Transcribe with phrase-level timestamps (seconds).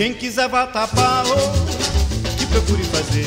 [0.00, 1.26] Quem quiser bater pau,
[2.38, 3.26] que procure fazer.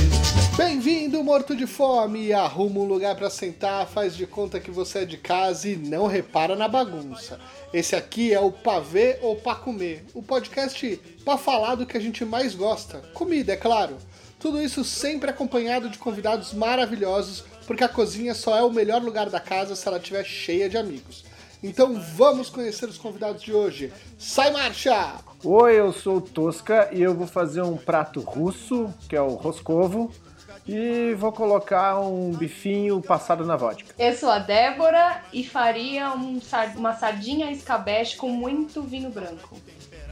[0.58, 2.34] Bem-vindo, morto de fome!
[2.34, 6.08] Arruma um lugar para sentar, faz de conta que você é de casa e não
[6.08, 7.40] repara na bagunça.
[7.72, 12.02] Esse aqui é o Pavê ou Pra Comer, o podcast pra falar do que a
[12.02, 13.04] gente mais gosta.
[13.14, 13.96] Comida, é claro.
[14.40, 19.30] Tudo isso sempre acompanhado de convidados maravilhosos, porque a cozinha só é o melhor lugar
[19.30, 21.24] da casa se ela estiver cheia de amigos.
[21.62, 23.94] Então vamos conhecer os convidados de hoje.
[24.18, 25.33] Sai marcha!
[25.46, 29.34] Oi, eu sou o Tosca e eu vou fazer um prato russo, que é o
[29.34, 30.10] roscovo,
[30.66, 33.94] e vou colocar um bifinho passado na vodka.
[34.00, 36.40] Eu sou a Débora e faria um,
[36.78, 39.58] uma sardinha escabeche com muito vinho branco.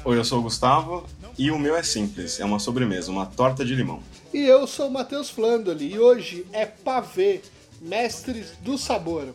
[0.03, 1.05] Oi, eu sou o Gustavo
[1.37, 4.03] e o meu é simples, é uma sobremesa, uma torta de limão.
[4.33, 7.41] E eu sou o Matheus Flandoli e hoje é pavê,
[7.79, 9.29] mestres do sabor.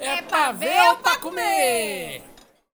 [0.00, 2.22] É pra ver ou pra comer?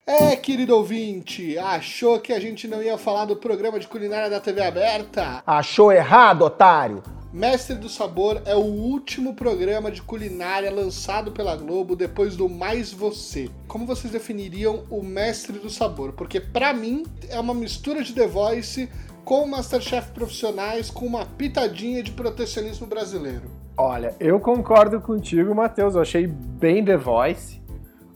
[0.06, 4.40] É, querido ouvinte, achou que a gente não ia falar do programa de culinária da
[4.40, 5.44] TV aberta?
[5.46, 7.04] Achou errado, otário!
[7.32, 12.92] Mestre do Sabor é o último programa de culinária lançado pela Globo depois do Mais
[12.92, 13.50] Você.
[13.68, 16.14] Como vocês definiriam o Mestre do Sabor?
[16.14, 18.90] Porque para mim é uma mistura de The Voice
[19.24, 23.44] com Masterchef profissionais com uma pitadinha de protecionismo brasileiro.
[23.78, 25.96] Olha, eu concordo contigo, Matheus.
[25.96, 27.61] Eu achei bem The Voice,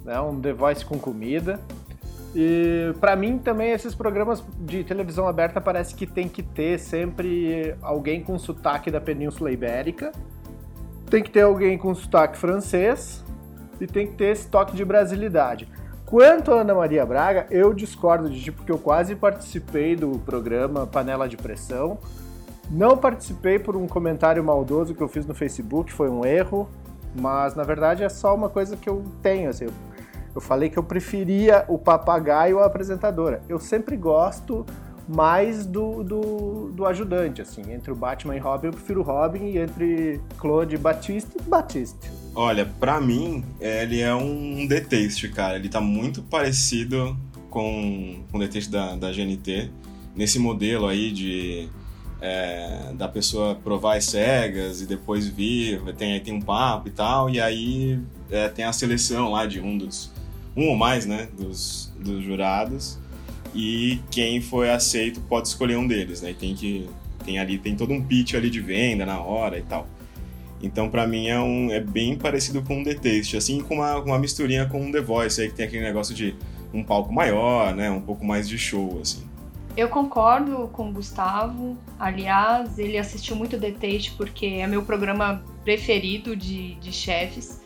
[0.06, 0.20] né?
[0.22, 1.59] Um The Voice com comida.
[2.36, 7.75] E para mim também esses programas de televisão aberta parece que tem que ter sempre
[7.81, 10.11] alguém com sotaque da Península Ibérica,
[11.09, 13.23] tem que ter alguém com sotaque francês
[13.80, 15.70] e tem que ter esse toque de brasilidade.
[16.06, 20.86] Quanto a Ana Maria Braga, eu discordo de ti porque eu quase participei do programa
[20.86, 21.98] Panela de Pressão.
[22.70, 26.70] Não participei por um comentário maldoso que eu fiz no Facebook, foi um erro,
[27.20, 29.67] mas na verdade é só uma coisa que eu tenho, assim,
[30.41, 33.41] falei que eu preferia o papagaio à apresentadora.
[33.47, 34.66] Eu sempre gosto
[35.08, 37.71] mais do, do, do, ajudante, assim.
[37.71, 42.11] Entre o Batman e Robin, eu prefiro o Robin, e entre Claude Batiste, Batiste.
[42.33, 45.55] Olha, para mim, ele é um deteste, cara.
[45.55, 47.15] Ele tá muito parecido
[47.49, 49.71] com, com o deteste da, da GNT,
[50.15, 51.70] nesse modelo aí de...
[52.21, 57.30] É, da pessoa provar as cegas e depois vir, tem, tem um papo e tal,
[57.30, 57.99] e aí
[58.32, 60.14] é, tem a seleção lá de um dos
[60.55, 62.98] um ou mais, né, dos, dos jurados,
[63.54, 66.32] e quem foi aceito pode escolher um deles, né?
[66.32, 66.89] E tem que
[67.23, 69.88] tem ali tem todo um pitch ali de venda na hora e tal.
[70.61, 73.98] Então, para mim, é, um, é bem parecido com um The Taste, assim, com uma,
[73.98, 76.36] uma misturinha com um The Voice, aí que tem aquele negócio de
[76.73, 79.23] um palco maior, né, um pouco mais de show, assim.
[79.77, 81.77] Eu concordo com o Gustavo.
[81.99, 87.61] Aliás, ele assistiu muito The Taste porque é meu programa preferido de, de chefes.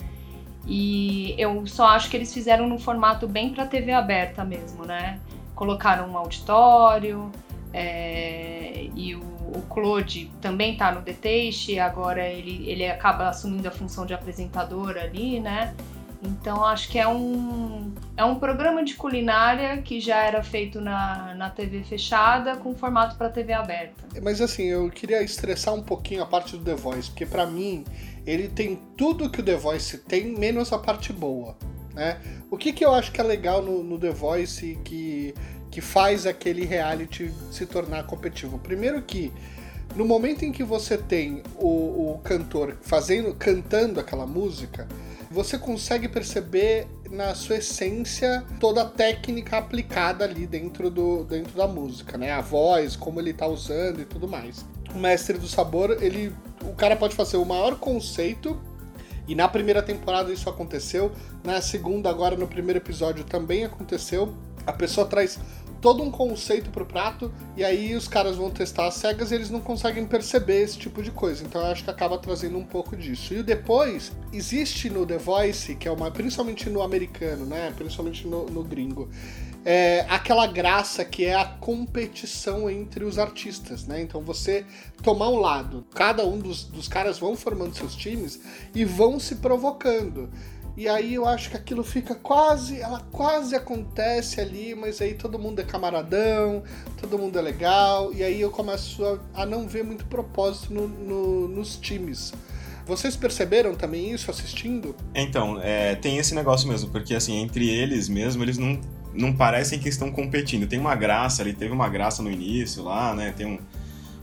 [0.71, 5.19] E eu só acho que eles fizeram num formato bem para TV aberta mesmo, né?
[5.55, 7.31] Colocaram um auditório,
[7.73, 13.71] é, e o, o, Claude também tá no Deteste, agora ele, ele acaba assumindo a
[13.71, 15.73] função de apresentador ali, né?
[16.21, 21.33] Então acho que é um, é um programa de culinária que já era feito na,
[21.35, 24.03] na TV fechada com formato para TV aberta.
[24.21, 27.85] Mas assim, eu queria estressar um pouquinho a parte do The Voice, porque para mim
[28.25, 31.57] ele tem tudo que o The Voice tem, menos a parte boa.
[31.93, 32.19] Né?
[32.49, 35.33] O que, que eu acho que é legal no, no The Voice que,
[35.71, 38.59] que faz aquele reality se tornar competitivo?
[38.59, 39.33] Primeiro que
[39.95, 44.87] no momento em que você tem o, o cantor fazendo, cantando aquela música,
[45.31, 51.67] você consegue perceber na sua essência toda a técnica aplicada ali dentro, do, dentro da
[51.67, 52.31] música, né?
[52.31, 54.65] A voz, como ele tá usando e tudo mais.
[54.93, 56.33] O mestre do sabor, ele
[56.63, 58.59] o cara pode fazer o maior conceito,
[59.27, 61.11] e na primeira temporada isso aconteceu,
[61.43, 64.33] na segunda, agora no primeiro episódio também aconteceu.
[64.65, 65.39] A pessoa traz
[65.81, 69.49] todo um conceito pro prato e aí os caras vão testar as cegas e eles
[69.49, 71.43] não conseguem perceber esse tipo de coisa.
[71.43, 73.33] Então eu acho que acaba trazendo um pouco disso.
[73.33, 76.11] E depois, existe no The Voice, que é uma.
[76.11, 77.73] principalmente no americano, né?
[77.77, 79.09] Principalmente no, no gringo
[79.65, 84.01] é, aquela graça que é a competição entre os artistas, né?
[84.01, 84.65] Então você
[85.03, 88.39] tomar um lado, cada um dos, dos caras vão formando seus times
[88.73, 90.29] e vão se provocando.
[90.79, 95.37] E aí eu acho que aquilo fica quase, ela quase acontece ali, mas aí todo
[95.37, 96.63] mundo é camaradão,
[97.01, 100.87] todo mundo é legal, e aí eu começo a, a não ver muito propósito no,
[100.87, 102.31] no, nos times.
[102.85, 104.95] Vocês perceberam também isso assistindo?
[105.13, 108.79] Então, é, tem esse negócio mesmo, porque assim, entre eles mesmo, eles não
[109.13, 110.65] não parecem que estão competindo.
[110.65, 113.33] Tem uma graça ali, teve uma graça no início lá, né?
[113.35, 113.59] Tem um,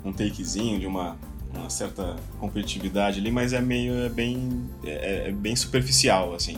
[0.02, 1.18] um takezinho de uma,
[1.56, 6.56] uma certa competitividade ali, mas é meio é bem é, é, bem superficial assim.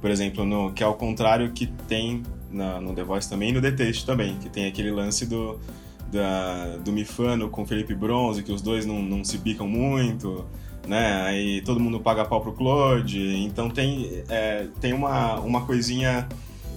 [0.00, 3.52] Por exemplo, no que é o contrário que tem na, no The Voice também e
[3.52, 5.58] no The Taste também, que tem aquele lance do
[6.10, 10.44] da, do Mifano com Felipe Bronze, que os dois não, não se bicam muito,
[10.86, 11.22] né?
[11.22, 16.28] Aí todo mundo paga pau pro Claude, então tem, é, tem uma, uma coisinha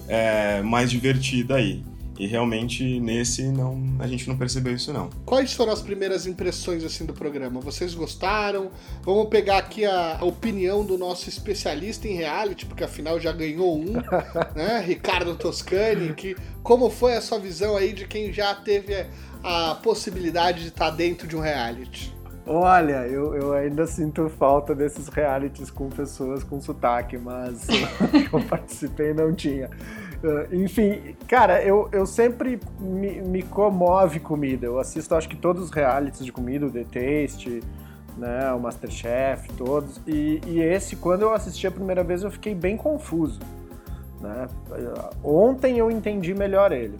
[0.08, 1.82] é, mais divertida aí.
[2.18, 5.10] E realmente nesse não a gente não percebeu isso não.
[5.24, 7.60] Quais foram as primeiras impressões assim do programa?
[7.60, 8.70] Vocês gostaram?
[9.02, 13.94] Vamos pegar aqui a, opinião do nosso especialista em reality, porque afinal já ganhou um,
[14.54, 14.82] né?
[14.84, 19.06] Ricardo Toscani, que como foi a sua visão aí de quem já teve
[19.42, 22.14] a possibilidade de estar dentro de um reality?
[22.46, 27.66] Olha, eu, eu ainda sinto falta desses realities com pessoas com sotaque, mas
[28.30, 29.70] eu participei não tinha.
[30.24, 34.64] Uh, enfim, cara, eu, eu sempre me, me comove comida.
[34.64, 37.62] Eu assisto, acho que todos os realities de comida, o The Taste,
[38.16, 40.00] né, o Masterchef, todos.
[40.06, 43.38] E, e esse, quando eu assisti a primeira vez, eu fiquei bem confuso.
[44.18, 44.48] Né?
[45.22, 46.98] Ontem eu entendi melhor ele.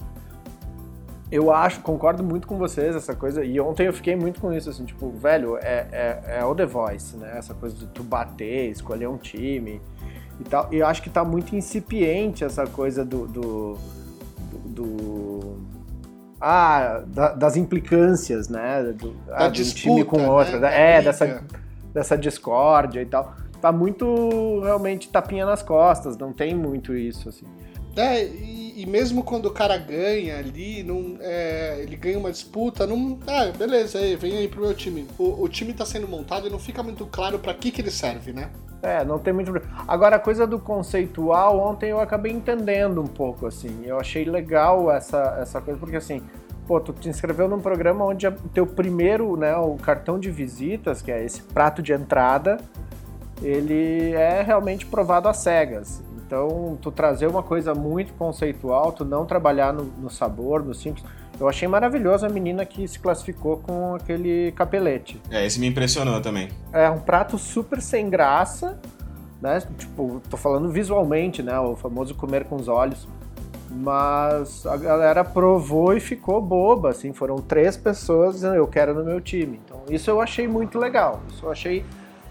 [1.32, 3.42] Eu acho, concordo muito com vocês, essa coisa.
[3.42, 6.66] E ontem eu fiquei muito com isso, assim, tipo, velho, é, é, é o The
[6.66, 7.32] Voice, né?
[7.38, 9.80] Essa coisa de tu bater, escolher um time
[10.40, 10.68] e tal.
[10.72, 13.26] E eu acho que tá muito incipiente essa coisa do.
[13.26, 13.78] do,
[14.64, 15.56] do, do
[16.40, 18.82] ah, da, das implicâncias, né?
[18.92, 20.58] Do, ah, de um time com outro.
[20.58, 20.96] Né?
[20.98, 21.42] É, dessa,
[21.92, 23.34] dessa discórdia e tal.
[23.60, 27.46] Tá muito realmente tapinha nas costas, não tem muito isso, assim.
[27.96, 32.86] É, e, e mesmo quando o cara ganha ali, não, é, ele ganha uma disputa,
[32.86, 33.18] não.
[33.26, 35.06] Ah, beleza, aí, vem aí pro meu time.
[35.18, 37.90] O, o time tá sendo montado e não fica muito claro para que, que ele
[37.90, 38.50] serve, né?
[38.82, 39.50] É, não tem muito
[39.88, 43.82] Agora, a coisa do conceitual, ontem eu acabei entendendo um pouco, assim.
[43.84, 46.22] Eu achei legal essa, essa coisa, porque assim,
[46.66, 51.00] pô, tu te inscreveu num programa onde o teu primeiro, né, o cartão de visitas,
[51.00, 52.58] que é esse prato de entrada,
[53.42, 56.02] ele é realmente provado às cegas.
[56.34, 61.04] Então, tu trazer uma coisa muito conceitual, tu não trabalhar no, no sabor, no simples
[61.38, 65.20] eu achei maravilhoso a menina que se classificou com aquele capelete.
[65.30, 66.48] É, esse me impressionou também.
[66.72, 68.78] É um prato super sem graça,
[69.42, 69.60] né?
[69.76, 71.58] Tipo, tô falando visualmente, né?
[71.58, 73.08] O famoso comer com os olhos.
[73.68, 77.12] Mas a galera provou e ficou boba, assim.
[77.12, 79.60] Foram três pessoas dizendo, eu quero no meu time.
[79.64, 81.20] Então, isso eu achei muito legal.
[81.28, 81.84] Isso eu achei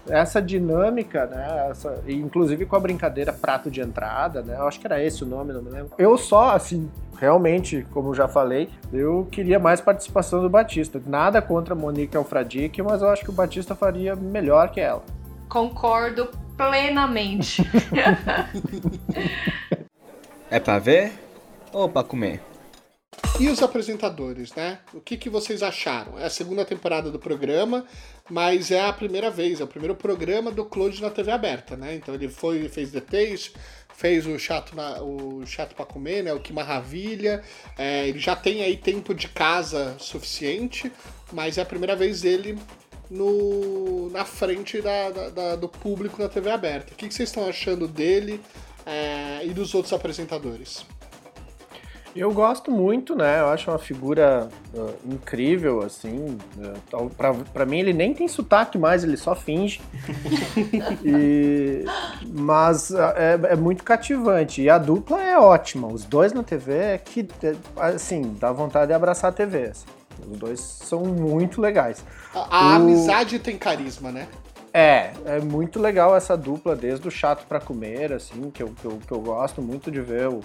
[0.08, 1.68] essa dinâmica, né?
[1.70, 4.56] Essa, inclusive com a brincadeira prato de entrada, né?
[4.58, 5.92] Eu acho que era esse o nome, não me lembro.
[5.98, 11.00] Eu só, assim, realmente, como já falei, eu queria mais participação do Batista.
[11.06, 15.02] Nada contra a Monique Alfradique, mas eu acho que o Batista faria melhor que ela.
[15.48, 17.62] Concordo plenamente.
[20.50, 21.12] é pra ver
[21.72, 22.42] ou pra comer?
[23.40, 24.78] E os apresentadores, né?
[24.92, 26.18] O que, que vocês acharam?
[26.18, 27.84] É a segunda temporada do programa,
[28.30, 31.94] mas é a primeira vez, é o primeiro programa do Claude na TV aberta, né?
[31.94, 33.52] Então ele foi, fez The Taste,
[33.94, 36.32] fez o chato, na, o chato para comer, né?
[36.32, 37.42] O que maravilha.
[37.76, 40.90] É, ele já tem aí tempo de casa suficiente,
[41.32, 42.58] mas é a primeira vez dele
[43.10, 46.92] no, na frente da, da, da do público na TV aberta.
[46.92, 48.40] O que, que vocês estão achando dele
[48.86, 50.84] é, e dos outros apresentadores?
[52.14, 53.40] Eu gosto muito, né?
[53.40, 56.38] Eu acho uma figura uh, incrível, assim.
[56.92, 59.80] Uh, pra, pra mim, ele nem tem sotaque mais, ele só finge.
[61.04, 61.84] e,
[62.32, 64.62] mas uh, é, é, muito cativante.
[64.62, 65.88] E a dupla é ótima.
[65.88, 69.70] Os dois na TV é que, é, assim, dá vontade de abraçar a TV.
[69.70, 69.86] Assim.
[70.30, 72.04] Os dois são muito legais.
[72.32, 72.76] A, a o...
[72.76, 74.28] amizade tem carisma, né?
[74.72, 78.84] É, é muito legal essa dupla, desde o Chato para Comer, assim, que eu, que
[78.84, 80.40] eu, que eu gosto muito de ver o,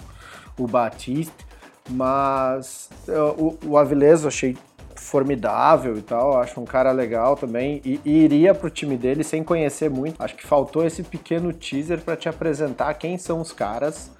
[0.56, 1.49] o Batista.
[1.88, 2.88] Mas
[3.36, 4.56] o, o Avilés eu achei
[5.00, 9.42] formidável e tal, acho um cara legal também e, e, iria pro time dele sem
[9.42, 10.22] conhecer muito.
[10.22, 14.10] Acho que faltou esse pequeno teaser para te apresentar quem são os caras,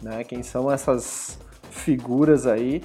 [0.00, 0.22] né?
[0.24, 1.38] Quem são essas
[1.70, 2.82] figuras aí.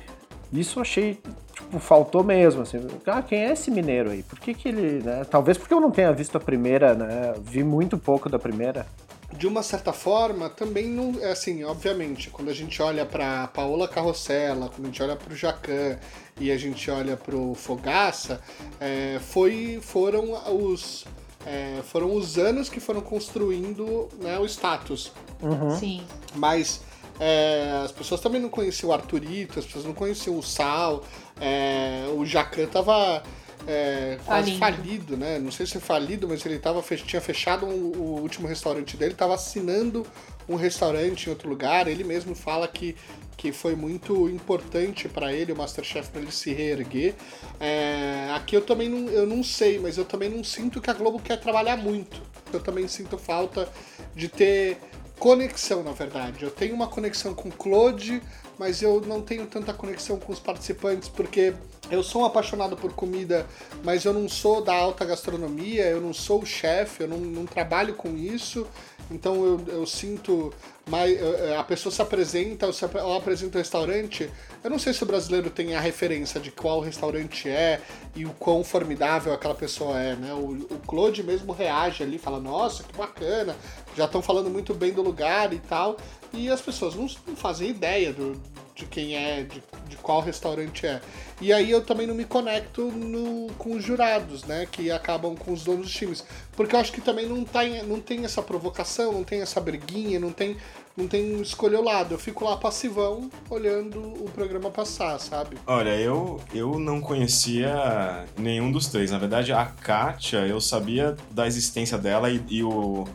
[0.51, 1.19] Isso achei,
[1.53, 2.79] tipo, faltou mesmo, assim.
[3.05, 4.23] Ah, quem é esse mineiro aí?
[4.23, 5.23] Por que que ele, né?
[5.29, 7.33] Talvez porque eu não tenha visto a primeira, né?
[7.41, 8.85] Vi muito pouco da primeira
[9.33, 11.19] de uma certa forma, também não.
[11.21, 15.33] É assim, obviamente, quando a gente olha para Paola Carrossela, quando a gente olha para
[15.33, 15.99] o Jacan
[16.39, 18.41] e a gente olha para o Fogaça,
[18.79, 21.05] é, foi, foram os.
[21.45, 25.11] É, foram os anos que foram construindo né, o status.
[25.41, 25.77] Uhum.
[25.77, 26.03] Sim.
[26.35, 26.81] Mas
[27.19, 31.03] é, as pessoas também não conheciam o Arthurito, as pessoas não conheciam o Sal,
[31.39, 33.23] é, o Jacan tava
[33.67, 34.83] é, quase falido.
[34.83, 35.37] falido, né?
[35.39, 39.11] Não sei se é falido, mas ele tava, tinha fechado um, o último restaurante dele,
[39.11, 40.07] estava assinando
[40.47, 41.87] um restaurante em outro lugar.
[41.87, 42.95] Ele mesmo fala que,
[43.35, 47.15] que foi muito importante para ele, o Masterchef, para ele se reerguer.
[47.59, 50.93] É, aqui eu também não, eu não sei, mas eu também não sinto que a
[50.93, 52.21] Globo quer trabalhar muito.
[52.53, 53.67] Eu também sinto falta
[54.15, 54.77] de ter
[55.19, 56.41] conexão, na verdade.
[56.41, 58.21] Eu tenho uma conexão com o Claude,
[58.57, 61.53] mas eu não tenho tanta conexão com os participantes, porque
[61.89, 63.45] eu sou um apaixonado por comida,
[63.83, 67.93] mas eu não sou da alta gastronomia, eu não sou chefe, eu não, não trabalho
[67.93, 68.67] com isso.
[69.09, 70.53] Então eu, eu sinto
[70.87, 71.17] mais.
[71.57, 72.67] A pessoa se apresenta,
[73.03, 74.29] ou apresenta o restaurante.
[74.63, 77.81] Eu não sei se o brasileiro tem a referência de qual restaurante é
[78.15, 80.33] e o quão formidável aquela pessoa é, né?
[80.33, 83.55] O, o Claude mesmo reage ali, fala, nossa, que bacana,
[83.95, 85.97] já estão falando muito bem do lugar e tal.
[86.33, 88.39] E as pessoas não, não fazem ideia do,
[88.77, 91.01] de quem é, de, de, qual restaurante é.
[91.41, 94.67] E aí eu também não me conecto no, com os jurados, né?
[94.71, 96.23] Que acabam com os donos dos times.
[96.55, 100.19] Porque eu acho que também não tem, não tem essa provocação, não tem essa briguinha,
[100.19, 100.57] não tem,
[100.97, 102.15] não tem escolher o lado.
[102.15, 105.57] Eu fico lá passivão, olhando o programa passar, sabe?
[105.67, 109.11] Olha, eu, eu não conhecia nenhum dos três.
[109.11, 113.05] Na verdade, a Kátia, eu sabia da existência dela e, e o,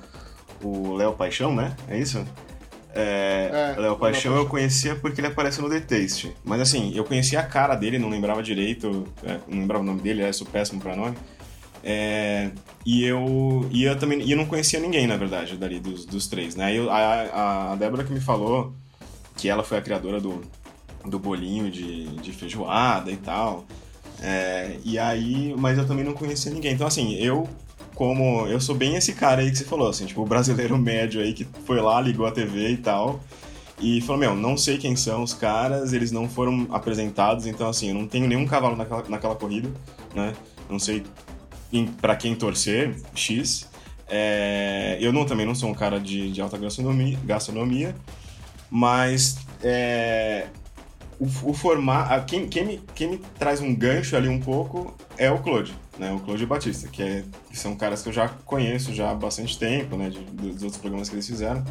[0.97, 1.77] Léo Paixão, né?
[1.89, 2.25] É isso?
[2.95, 6.37] É, é, Léo Paixão eu conhecia porque ele apareceu no The Taste.
[6.45, 10.01] Mas assim, eu conhecia a cara dele, não lembrava direito, é, não lembrava o nome
[10.01, 11.17] dele, eu sou péssimo pra nome.
[11.85, 12.51] É,
[12.87, 16.29] e eu e eu também e eu não conhecia ninguém, na verdade, dali dos, dos
[16.29, 16.77] três, né?
[16.77, 18.73] Eu, a, a Débora que me falou
[19.37, 20.43] que ela foi a criadora do,
[21.05, 23.65] do bolinho de, de feijoada e tal.
[24.21, 26.75] É, e aí, mas eu também não conhecia ninguém.
[26.75, 27.49] Então, assim, eu
[27.95, 28.47] como.
[28.47, 31.33] Eu sou bem esse cara aí que você falou, assim, tipo, o brasileiro médio aí
[31.33, 33.21] que foi lá, ligou a TV e tal.
[33.81, 37.89] E falou, meu, não sei quem são os caras, eles não foram apresentados, então assim,
[37.89, 39.69] eu não tenho nenhum cavalo naquela, naquela corrida,
[40.15, 40.35] né?
[40.71, 41.03] Não sei
[42.01, 43.69] para quem torcer, X.
[44.09, 47.95] É, eu não, também não sou um cara de, de alta gastronomia, gastronomia
[48.71, 50.47] mas é,
[51.19, 51.55] o, o.
[52.27, 56.13] Quem, quem, me, quem me traz um gancho ali um pouco é o Claude né,
[56.13, 59.59] o Claudio Batista, que, é, que são caras que eu já conheço já há bastante
[59.59, 61.65] tempo, né, de, dos outros programas que eles fizeram.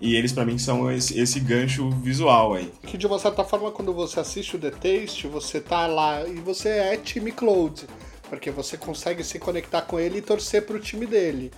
[0.00, 2.72] E eles, para mim, são esse, esse, gancho visual aí.
[2.82, 6.36] Que, de uma certa forma, quando você assiste o The Taste, você tá lá e
[6.36, 7.86] você é time Claude,
[8.30, 11.50] porque você consegue se conectar com ele e torcer pro time dele.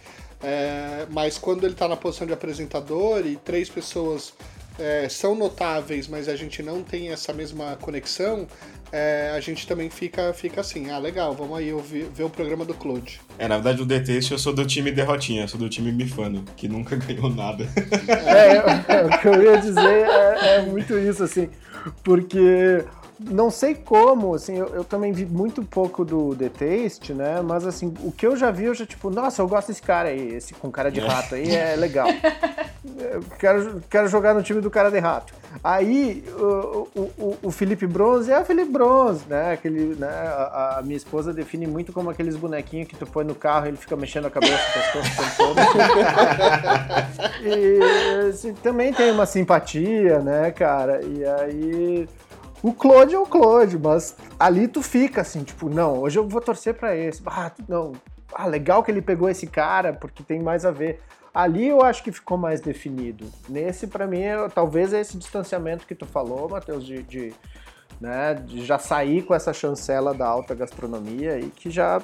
[0.43, 4.33] É, mas quando ele tá na posição de apresentador e três pessoas
[4.79, 8.49] é, são notáveis, mas a gente não tem essa mesma conexão,
[8.91, 12.65] é, a gente também fica, fica assim, ah, legal, vamos aí ouvir, ver o programa
[12.65, 13.21] do Claude.
[13.39, 16.45] É, na verdade, o Deteste eu sou do time derrotinha, eu sou do time bifano,
[16.57, 17.69] que nunca ganhou nada.
[18.09, 21.49] É, é, o que eu ia dizer é, é muito isso, assim,
[22.03, 22.85] porque
[23.31, 27.41] não sei como, assim, eu, eu, também vi muito pouco do The Taste, né?
[27.43, 30.09] Mas assim, o que eu já vi, eu já, tipo, nossa, eu gosto desse cara
[30.09, 31.07] aí, esse com cara de é.
[31.07, 32.09] rato aí, é legal.
[32.85, 35.33] eu quero, quero jogar no time do cara de rato.
[35.63, 39.53] Aí o, o, o Felipe Bronze é o Felipe Bronze, né?
[39.53, 40.09] Aquele, né?
[40.09, 43.69] A, a, minha esposa define muito como aqueles bonequinhos que tu põe no carro e
[43.69, 45.57] ele fica mexendo a cabeça com as coisas todo.
[47.45, 51.03] e assim, também tem uma simpatia, né, cara?
[51.03, 52.09] E aí
[52.63, 56.41] o Claude é o Claude, mas ali tu fica assim, tipo, não, hoje eu vou
[56.41, 57.21] torcer para esse.
[57.27, 57.93] Ah, não.
[58.33, 61.01] Ah, legal que ele pegou esse cara, porque tem mais a ver.
[61.35, 63.27] Ali eu acho que ficou mais definido.
[63.49, 64.21] Nesse, para mim,
[64.55, 67.35] talvez é esse distanciamento que tu falou, Matheus, de, de,
[68.01, 72.01] né, de já sair com essa chancela da alta gastronomia e que já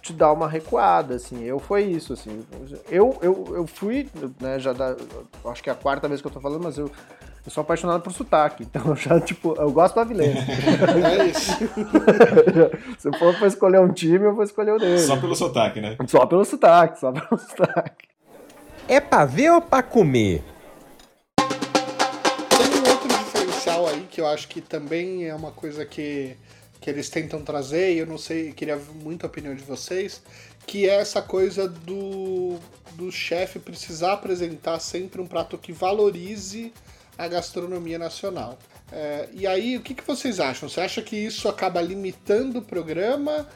[0.00, 1.42] te dá uma recuada, assim.
[1.42, 2.44] Eu foi isso, assim.
[2.90, 4.94] Eu, eu, eu fui, né, já da,
[5.46, 6.90] acho que é a quarta vez que eu tô falando, mas eu
[7.46, 10.34] eu sou apaixonado por sotaque, então eu já, tipo, eu gosto do Avilés.
[11.04, 11.52] é isso.
[12.98, 14.98] Se for pra escolher um time, eu vou escolher o dele.
[14.98, 15.94] Só pelo sotaque, né?
[16.08, 18.08] Só pelo sotaque, só pelo sotaque.
[18.88, 20.42] É pra ver ou pra comer?
[21.36, 26.34] Tem um outro diferencial aí que eu acho que também é uma coisa que,
[26.80, 30.22] que eles tentam trazer, e eu não sei, queria muito a opinião de vocês,
[30.66, 32.58] que é essa coisa do,
[32.92, 36.72] do chefe precisar apresentar sempre um prato que valorize
[37.16, 38.58] a gastronomia nacional.
[38.92, 40.68] É, e aí, o que, que vocês acham?
[40.68, 43.46] Você acha que isso acaba limitando o programa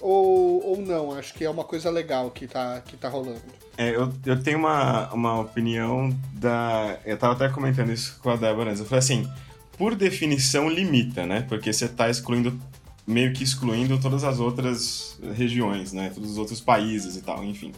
[0.00, 1.12] ou, ou não?
[1.12, 3.40] Acho que é uma coisa legal que tá, que tá rolando.
[3.76, 6.98] É, eu, eu tenho uma, uma opinião da.
[7.06, 8.72] Eu tava até comentando isso com a Débora.
[8.72, 9.30] Eu falei assim:
[9.78, 11.44] por definição, limita, né?
[11.48, 12.58] Porque você tá excluindo,
[13.06, 16.10] meio que excluindo todas as outras regiões, né?
[16.14, 17.72] Todos os outros países e tal, enfim.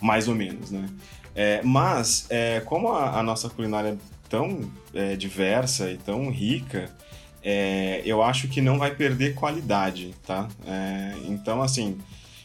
[0.00, 0.86] Mais ou menos, né?
[1.34, 3.96] É, mas, é, como a, a nossa culinária
[4.28, 6.90] tão é, diversa e tão rica,
[7.42, 10.48] é, eu acho que não vai perder qualidade, tá?
[10.66, 11.98] É, então, assim,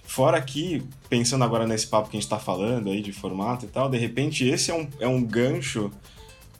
[0.04, 3.68] fora aqui, pensando agora nesse papo que a gente está falando aí de formato e
[3.68, 5.92] tal, de repente esse é um, é um gancho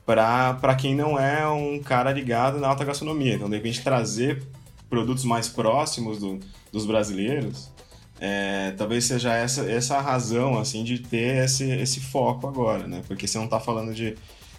[0.04, 3.34] para quem não é um cara ligado na alta gastronomia.
[3.34, 4.42] Então, de repente, trazer
[4.90, 6.38] produtos mais próximos do,
[6.70, 7.70] dos brasileiros,
[8.20, 13.02] é, talvez seja essa, essa a razão, assim, de ter esse, esse foco agora, né?
[13.06, 14.14] Porque você não está falando de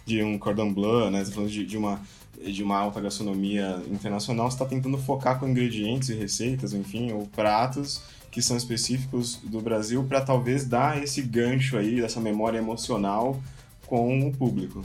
[0.06, 1.22] de um cordon bleu, né?
[1.22, 2.00] Você tá falando de, de uma
[2.36, 8.02] de uma alta gastronomia internacional, está tentando focar com ingredientes e receitas, enfim, ou pratos
[8.30, 13.40] que são específicos do Brasil para talvez dar esse gancho aí, dessa memória emocional
[13.86, 14.84] com o público.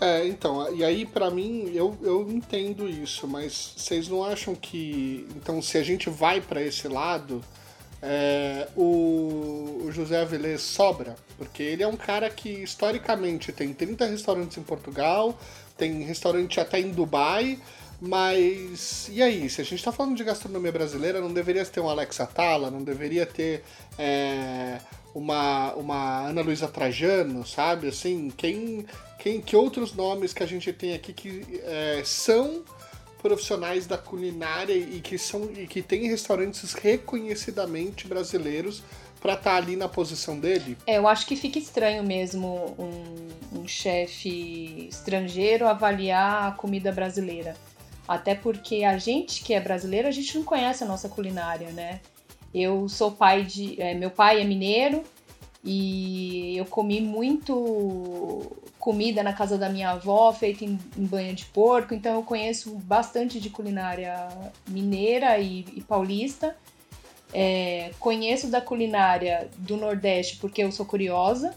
[0.00, 5.28] É, então, e aí para mim, eu, eu entendo isso, mas vocês não acham que.
[5.36, 7.40] Então, se a gente vai para esse lado,
[8.02, 11.14] é, o, o José Avilés sobra?
[11.38, 15.38] Porque ele é um cara que historicamente tem 30 restaurantes em Portugal,
[15.78, 17.58] tem restaurante até em Dubai,
[18.00, 19.48] mas e aí?
[19.48, 22.82] Se a gente está falando de gastronomia brasileira, não deveria ter um Alex Atala, não
[22.82, 23.62] deveria ter
[23.96, 24.80] é,
[25.14, 27.86] uma, uma Ana Luísa Trajano, sabe?
[27.86, 28.86] Assim, quem,
[29.20, 32.64] quem, que outros nomes que a gente tem aqui que é, são
[33.22, 38.82] profissionais da culinária e que são e que têm restaurantes reconhecidamente brasileiros
[39.20, 40.76] para estar tá ali na posição dele?
[40.86, 47.54] É, eu acho que fica estranho mesmo um, um chefe estrangeiro avaliar a comida brasileira.
[48.06, 52.00] Até porque a gente que é brasileiro, a gente não conhece a nossa culinária, né?
[52.52, 53.80] Eu sou pai de.
[53.80, 55.04] É, meu pai é mineiro
[55.64, 61.44] e eu comi muito comida na casa da minha avó, feita em, em banha de
[61.46, 64.28] porco, então eu conheço bastante de culinária
[64.68, 66.56] mineira e, e paulista.
[67.32, 71.54] É, conheço da culinária do Nordeste porque eu sou curiosa,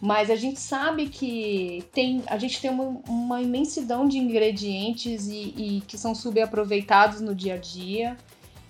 [0.00, 5.54] mas a gente sabe que tem, a gente tem uma, uma imensidão de ingredientes e,
[5.56, 8.16] e, que são subaproveitados no dia a dia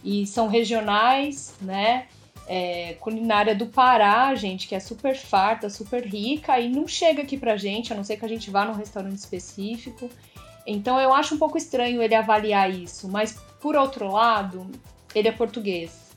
[0.02, 2.06] e são regionais, né?
[2.46, 7.36] É, culinária do Pará, gente, que é super farta, super rica e não chega aqui
[7.36, 10.10] pra gente, a não ser que a gente vá num restaurante específico.
[10.66, 14.66] Então eu acho um pouco estranho ele avaliar isso, mas por outro lado,
[15.14, 16.10] ele é português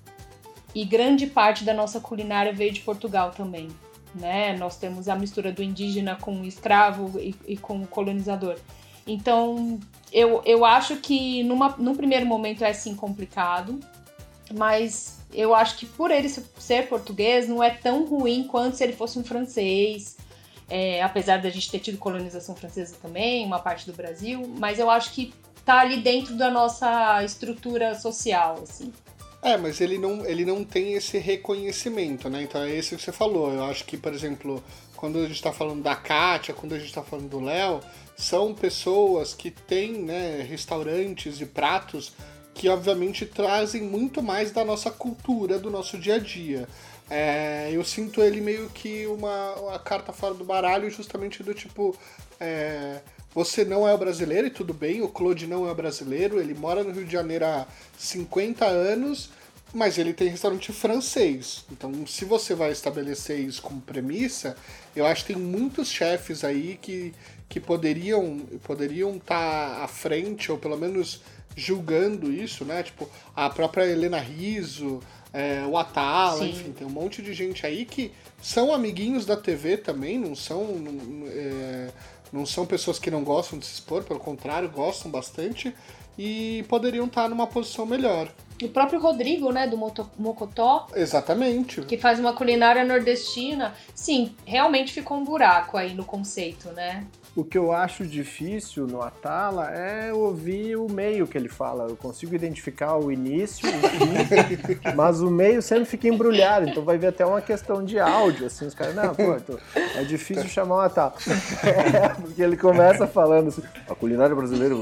[0.76, 3.68] e grande parte da nossa culinária veio de Portugal também.
[4.16, 4.56] Né?
[4.58, 8.58] Nós temos a mistura do indígena com o escravo e, e com o colonizador.
[9.06, 9.80] Então,
[10.12, 13.80] eu, eu acho que numa, num primeiro momento é sim complicado,
[14.56, 18.94] mas eu acho que por ele ser português não é tão ruim quanto se ele
[18.94, 20.16] fosse um francês,
[20.70, 24.90] é, apesar da gente ter tido colonização francesa também, uma parte do Brasil, mas eu
[24.90, 25.34] acho que
[25.66, 28.92] tá ali dentro da nossa estrutura social, assim.
[29.42, 32.44] É, mas ele não, ele não tem esse reconhecimento, né?
[32.44, 33.52] Então é isso que você falou.
[33.52, 34.64] Eu acho que, por exemplo,
[34.96, 37.82] quando a gente está falando da Kátia, quando a gente está falando do Léo,
[38.16, 42.14] são pessoas que têm né, restaurantes e pratos
[42.54, 46.68] que obviamente trazem muito mais da nossa cultura, do nosso dia a dia.
[47.10, 51.96] É, eu sinto ele meio que uma, uma carta fora do baralho, justamente do tipo.
[52.40, 53.02] É,
[53.34, 56.92] você não é brasileiro e tudo bem, o Claude não é brasileiro, ele mora no
[56.92, 57.66] Rio de Janeiro há
[57.98, 59.32] 50 anos,
[59.74, 61.66] mas ele tem restaurante francês.
[61.72, 64.56] Então, se você vai estabelecer isso como premissa,
[64.96, 67.12] eu acho que tem muitos chefes aí que,
[67.50, 71.22] que poderiam poderiam estar tá à frente, ou pelo menos
[71.56, 72.84] julgando isso, né?
[72.84, 75.00] Tipo, a própria Helena Riso,
[75.32, 76.50] é, o Atala, Sim.
[76.50, 78.12] enfim, tem um monte de gente aí que
[78.42, 80.68] são amiguinhos da TV também, não são.
[81.28, 81.90] É,
[82.32, 85.72] não são pessoas que não gostam de se expor, pelo contrário, gostam bastante
[86.18, 88.28] e poderiam estar numa posição melhor.
[88.62, 89.78] O próprio Rodrigo, né, do
[90.18, 90.88] Mocotó.
[90.96, 91.82] Exatamente.
[91.82, 93.76] Que faz uma culinária nordestina.
[93.94, 97.06] Sim, realmente ficou um buraco aí no conceito, né?
[97.36, 101.88] O que eu acho difícil no Atala é ouvir o meio que ele fala.
[101.90, 106.70] Eu consigo identificar o início, o fim, mas o meio sempre fica embrulhado.
[106.70, 108.68] Então vai ver até uma questão de áudio, assim.
[108.68, 109.36] Os caras, não, pô,
[109.96, 111.14] é difícil chamar o Atala.
[111.64, 114.76] É, porque ele começa falando assim, a culinária brasileira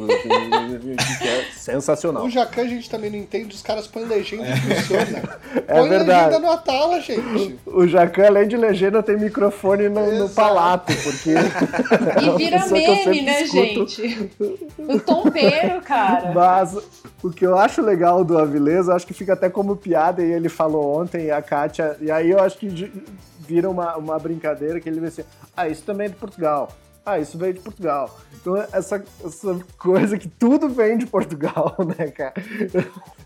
[1.22, 2.26] é sensacional.
[2.26, 5.40] O Jacan a gente também não entende, os caras põem legenda e funciona.
[5.68, 6.26] É Põe verdade.
[6.26, 7.60] legenda no Atala, gente.
[7.66, 11.34] O Jacan, além de legenda, tem microfone no, no palato, porque...
[12.50, 14.32] vira meme, né, gente?
[14.78, 16.32] O tombeiro, cara.
[16.32, 16.78] Mas
[17.24, 20.32] o que eu acho legal do Avilés, eu acho que fica até como piada, e
[20.32, 22.92] ele falou ontem, e a Kátia, e aí eu acho que
[23.40, 25.26] vira uma, uma brincadeira que ele vai ser,
[25.56, 26.70] ah, isso também é de Portugal.
[27.04, 28.16] Ah, isso veio de Portugal.
[28.36, 32.34] Então, essa, essa coisa que tudo vem de Portugal, né, cara?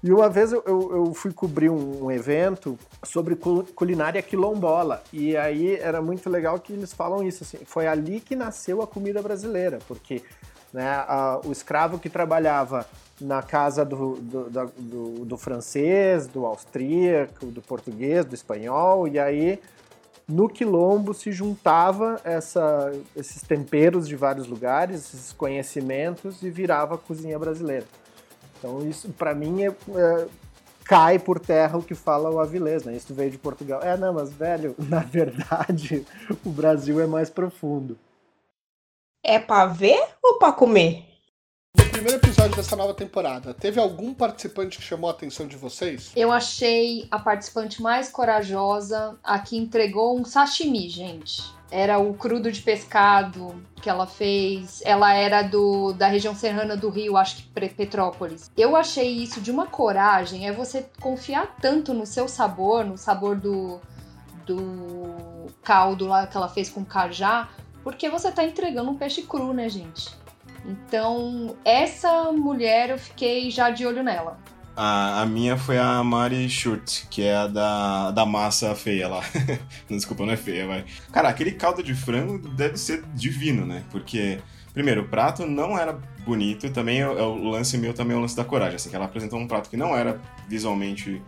[0.02, 5.04] E uma vez eu, eu, eu fui cobrir um, evento sobre culinária quilombola.
[5.12, 7.58] E aí era muito legal que eles falam isso, assim.
[7.66, 10.24] Foi ali que nasceu a comida brasileira, porque
[10.72, 12.86] né, a, o escravo que trabalhava
[13.20, 19.60] na casa do, do, do, do francês, do austríaco, do português, do espanhol, e aí
[20.28, 26.98] no quilombo se juntava essa, esses temperos de vários lugares, esses conhecimentos e virava a
[26.98, 27.86] cozinha brasileira.
[28.58, 30.28] Então isso para mim é, é,
[30.84, 32.96] cai por terra o que fala o Avilés, né?
[32.96, 33.82] Isso veio de Portugal.
[33.84, 36.06] É, não, mas velho, na verdade
[36.44, 37.98] o Brasil é mais profundo.
[39.24, 41.15] É pra ver ou pra comer?
[41.96, 46.12] Primeiro episódio dessa nova temporada, teve algum participante que chamou a atenção de vocês?
[46.14, 51.42] Eu achei a participante mais corajosa, a que entregou um sashimi, gente.
[51.72, 54.82] Era o crudo de pescado que ela fez.
[54.84, 58.52] Ela era do da região serrana do Rio, acho que Petrópolis.
[58.58, 63.38] Eu achei isso de uma coragem, é você confiar tanto no seu sabor, no sabor
[63.38, 63.80] do,
[64.46, 65.16] do
[65.64, 67.48] caldo lá que ela fez com cajá,
[67.86, 70.25] porque você tá entregando um peixe cru, né, gente?
[70.68, 74.40] Então, essa mulher eu fiquei já de olho nela.
[74.76, 79.22] A, a minha foi a Mari Schurtz, que é a da, da massa feia lá.
[79.90, 80.86] Desculpa, não é feia, vai.
[81.14, 83.84] Cara, aquele caldo de frango deve ser divino, né?
[83.90, 84.40] Porque,
[84.74, 85.94] primeiro, o prato não era
[86.26, 89.06] bonito, também é, o lance meu também é o lance da coragem, assim, que ela
[89.06, 91.22] apresentou um prato que não era visualmente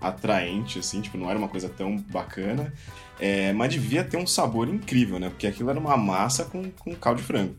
[0.00, 2.72] atraente, assim, tipo, não era uma coisa tão bacana,
[3.20, 5.28] é, mas devia ter um sabor incrível, né?
[5.28, 7.54] Porque aquilo era uma massa com, com caldo de frango,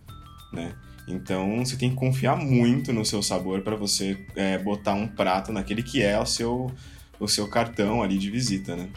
[0.52, 0.74] né?
[1.08, 5.52] Então você tem que confiar muito no seu sabor para você é, botar um prato
[5.52, 6.72] naquele que é o seu,
[7.20, 8.90] o seu cartão ali de visita, né?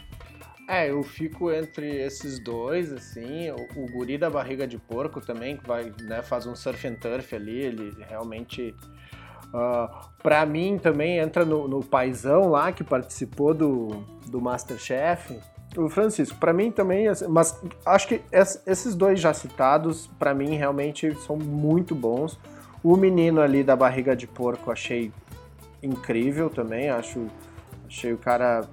[0.67, 5.57] É, eu fico entre esses dois, assim, o, o guri da barriga de porco também,
[5.57, 8.75] que vai, né, faz um surf and turf ali, ele realmente...
[9.47, 9.89] Uh,
[10.21, 13.87] pra mim também entra no, no paizão lá, que participou do,
[14.27, 15.39] do Masterchef,
[15.77, 18.21] o Francisco, para mim também, assim, mas acho que
[18.65, 22.39] esses dois já citados, para mim realmente são muito bons.
[22.83, 25.11] O menino ali da barriga de porco achei
[25.83, 27.27] incrível também, acho,
[27.87, 28.67] achei o cara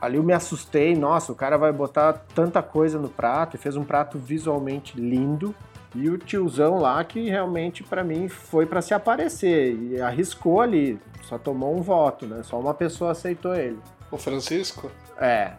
[0.00, 3.76] ali eu me assustei, nossa, o cara vai botar tanta coisa no prato e fez
[3.76, 5.54] um prato visualmente lindo.
[5.94, 10.98] E o tiozão lá que realmente para mim foi para se aparecer e arriscou ali,
[11.22, 12.42] só tomou um voto, né?
[12.44, 13.78] Só uma pessoa aceitou ele.
[14.10, 14.90] O Francisco?
[15.18, 15.52] É,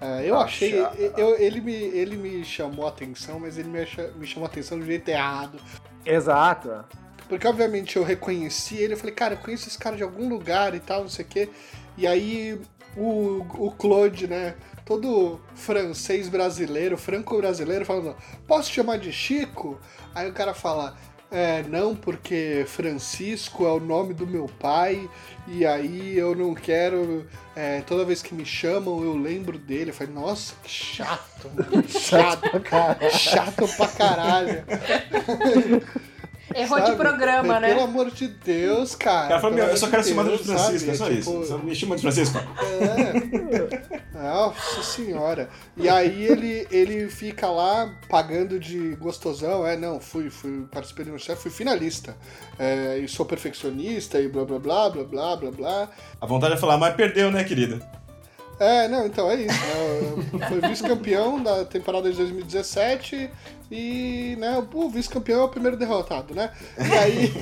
[0.00, 0.74] Uh, eu achei.
[1.16, 3.80] Eu, ele, me, ele me chamou a atenção, mas ele me,
[4.16, 5.58] me chamou a atenção do jeito errado.
[6.04, 6.84] Exato.
[7.28, 8.94] Porque, obviamente, eu reconheci ele.
[8.94, 11.28] Eu falei, cara, eu conheço esse cara de algum lugar e tal, não sei o
[11.28, 11.48] quê.
[11.96, 12.60] E aí,
[12.96, 14.54] o, o Claude, né?
[14.84, 19.78] Todo francês brasileiro, franco-brasileiro, falando: Posso chamar de Chico?
[20.14, 20.96] Aí o cara fala:
[21.30, 25.08] é, não, porque Francisco é o nome do meu pai,
[25.46, 27.26] e aí eu não quero.
[27.54, 29.90] É, toda vez que me chamam, eu lembro dele.
[29.90, 31.50] Eu falei, nossa, que chato,
[31.88, 32.50] chato,
[33.10, 34.64] chato pra caralho.
[36.54, 36.90] Errou sabe?
[36.90, 37.68] de programa, é, né?
[37.68, 39.32] Pelo amor de Deus, cara.
[39.32, 41.44] Ela falou, meu, eu só quero ser chamado de Francisco, é só tipo, isso.
[41.46, 42.38] Só me chama de Francisco.
[42.38, 44.18] É.
[44.18, 45.48] Nossa senhora.
[45.76, 49.66] E aí ele, ele fica lá pagando de gostosão.
[49.66, 52.16] É, não, fui, fui participei do chefe, fui finalista.
[52.58, 55.88] É, e sou perfeccionista e blá blá blá blá blá blá blá.
[56.20, 57.97] A vontade é falar, mas perdeu, né, querida?
[58.58, 59.54] É, não, então é isso.
[60.36, 60.48] Né?
[60.48, 63.30] Foi vice-campeão da temporada de 2017
[63.70, 66.50] e né, o vice-campeão é o primeiro derrotado, né?
[66.78, 67.32] E aí.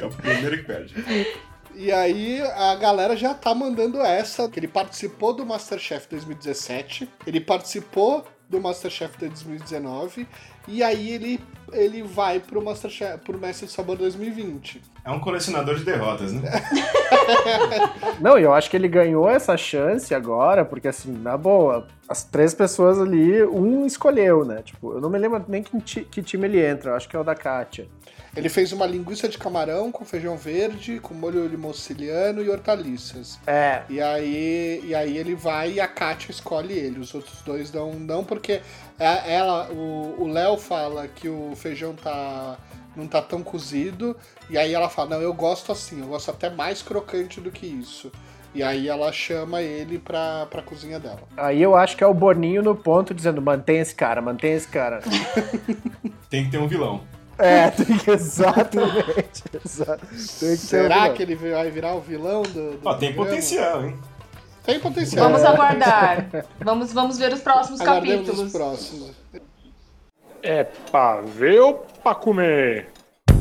[0.00, 0.94] é o primeiro que perde.
[1.80, 7.40] E aí a galera já tá mandando essa, que ele participou do Masterchef 2017, ele
[7.40, 10.26] participou do Masterchef 2019
[10.66, 11.40] e aí ele,
[11.72, 14.82] ele vai pro Masterchef, pro Mestre do Sabor 2020.
[15.08, 16.42] É um colecionador de derrotas, né?
[18.20, 22.52] Não, eu acho que ele ganhou essa chance agora, porque assim, na boa, as três
[22.52, 24.60] pessoas ali, um escolheu, né?
[24.62, 27.18] Tipo, eu não me lembro nem que, que time ele entra, eu acho que é
[27.18, 27.88] o da Kátia.
[28.36, 33.38] Ele fez uma linguiça de camarão com feijão verde, com molho limão siciliano e hortaliças.
[33.46, 33.84] É.
[33.88, 37.00] E aí, e aí ele vai e a Kátia escolhe ele.
[37.00, 38.60] Os outros dois não, não porque
[38.98, 42.58] é, ela, o Léo fala que o feijão tá
[42.98, 44.16] não tá tão cozido.
[44.50, 47.66] E aí ela fala, não, eu gosto assim, eu gosto até mais crocante do que
[47.66, 48.10] isso.
[48.54, 51.20] E aí ela chama ele pra, pra cozinha dela.
[51.36, 54.66] Aí eu acho que é o Boninho no ponto dizendo, mantém esse cara, mantém esse
[54.66, 55.00] cara.
[56.28, 57.02] tem que ter um vilão.
[57.38, 59.44] É, tem que, exatamente.
[59.44, 62.78] Tem que Será um que ele vai virar o vilão do.
[62.78, 63.96] do tem potencial, hein?
[64.64, 65.28] Tem potencial.
[65.28, 66.26] Vamos aguardar.
[66.58, 68.46] vamos, vamos ver os próximos Aguardemos capítulos.
[68.46, 69.12] Os próximos.
[70.42, 72.90] É pra ver ou pra comer?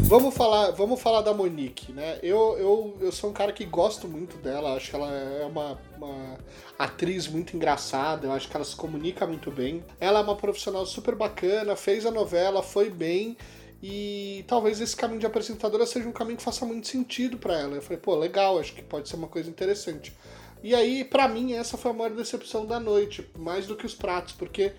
[0.07, 2.17] Vamos falar, vamos falar da Monique, né?
[2.23, 5.77] Eu, eu, eu sou um cara que gosto muito dela, acho que ela é uma,
[5.97, 6.37] uma
[6.79, 9.83] atriz muito engraçada, eu acho que ela se comunica muito bem.
[9.99, 13.37] Ela é uma profissional super bacana, fez a novela, foi bem,
[13.83, 17.75] e talvez esse caminho de apresentadora seja um caminho que faça muito sentido para ela.
[17.75, 20.15] Eu falei, pô, legal, acho que pode ser uma coisa interessante.
[20.63, 23.93] E aí, para mim, essa foi a maior decepção da noite, mais do que os
[23.93, 24.73] pratos, porque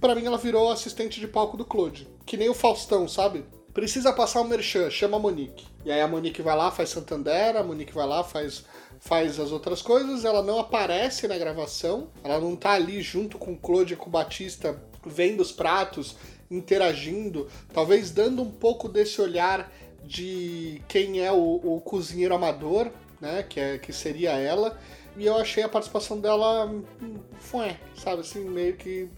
[0.00, 3.44] para mim ela virou assistente de palco do Claude, que nem o Faustão, sabe?
[3.72, 5.66] Precisa passar o merchan, chama a Monique.
[5.84, 8.64] E aí a Monique vai lá, faz Santander, a Monique vai lá, faz,
[8.98, 13.52] faz as outras coisas, ela não aparece na gravação, ela não tá ali junto com
[13.52, 16.16] o Claude e com o Batista vendo os pratos
[16.50, 19.72] interagindo, talvez dando um pouco desse olhar
[20.04, 23.44] de quem é o, o cozinheiro amador, né?
[23.48, 24.78] Que, é, que seria ela.
[25.16, 26.66] E eu achei a participação dela.
[26.66, 26.82] Hum,
[27.38, 29.08] foi, sabe, assim, meio que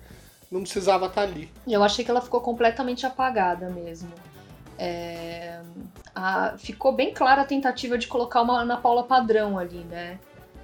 [0.53, 1.51] não precisava estar ali.
[1.67, 4.11] Eu achei que ela ficou completamente apagada mesmo.
[4.79, 5.61] É,
[6.15, 10.19] a, ficou bem clara a tentativa de colocar uma Ana Paula padrão ali, né?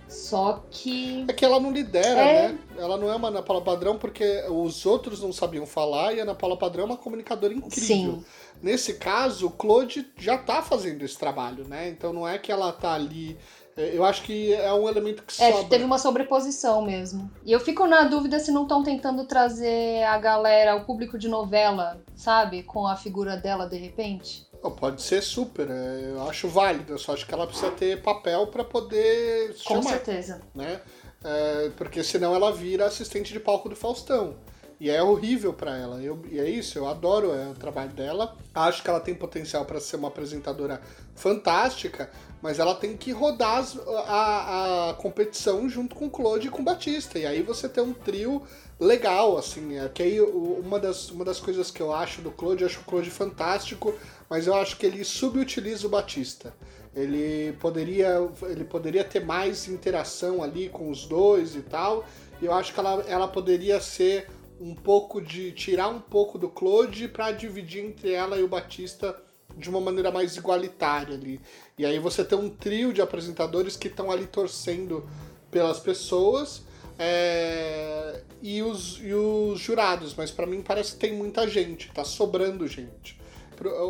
[0.08, 1.26] Só que.
[1.28, 2.48] É que ela não lidera, É.
[2.48, 2.58] né?
[2.78, 6.22] Ela não é uma Ana Paula Padrão porque os outros não sabiam falar e a
[6.22, 7.86] Ana Paula Padrão é uma comunicadora incrível.
[7.86, 8.24] Sim.
[8.62, 11.88] Nesse caso, o Claude já tá fazendo esse trabalho, né?
[11.90, 13.38] Então não é que ela tá ali.
[13.78, 15.68] É, Eu acho que é um elemento que É, sobra.
[15.68, 17.30] teve uma sobreposição mesmo.
[17.44, 21.28] E eu fico na dúvida se não estão tentando trazer a galera, o público de
[21.28, 22.62] novela, sabe?
[22.62, 24.46] Com a figura dela de repente.
[24.62, 26.92] Não, Pode ser super, é, eu acho válido.
[26.92, 29.90] Eu só acho que ela precisa ter papel pra poder Com chamar.
[29.90, 30.40] certeza.
[30.54, 30.80] né?
[31.24, 34.36] É, porque senão ela vira assistente de palco do Faustão.
[34.80, 36.00] E é horrível pra ela.
[36.00, 38.36] Eu, e é isso, eu adoro é, o trabalho dela.
[38.54, 40.80] Acho que ela tem potencial pra ser uma apresentadora
[41.16, 42.10] fantástica,
[42.42, 46.62] mas ela tem que rodar as- a, a competição junto com o Claude e com
[46.62, 47.18] o Batista.
[47.18, 48.42] E aí você tem um trio
[48.78, 49.76] legal, assim.
[49.78, 52.80] É, que aí uma das, uma das coisas que eu acho do Claude, eu acho
[52.80, 53.94] o Claude fantástico,
[54.28, 56.54] mas eu acho que ele subutiliza o Batista.
[56.94, 62.04] Ele poderia, ele poderia ter mais interação ali com os dois e tal.
[62.40, 64.28] E eu acho que ela, ela poderia ser
[64.60, 65.52] um pouco de.
[65.52, 69.14] tirar um pouco do Claude para dividir entre ela e o Batista
[69.58, 71.40] de uma maneira mais igualitária ali.
[71.76, 75.08] E aí você tem um trio de apresentadores que estão ali torcendo
[75.50, 76.62] pelas pessoas.
[76.98, 82.04] é, e, os, e os jurados, mas para mim parece que tem muita gente, tá
[82.04, 83.18] sobrando gente.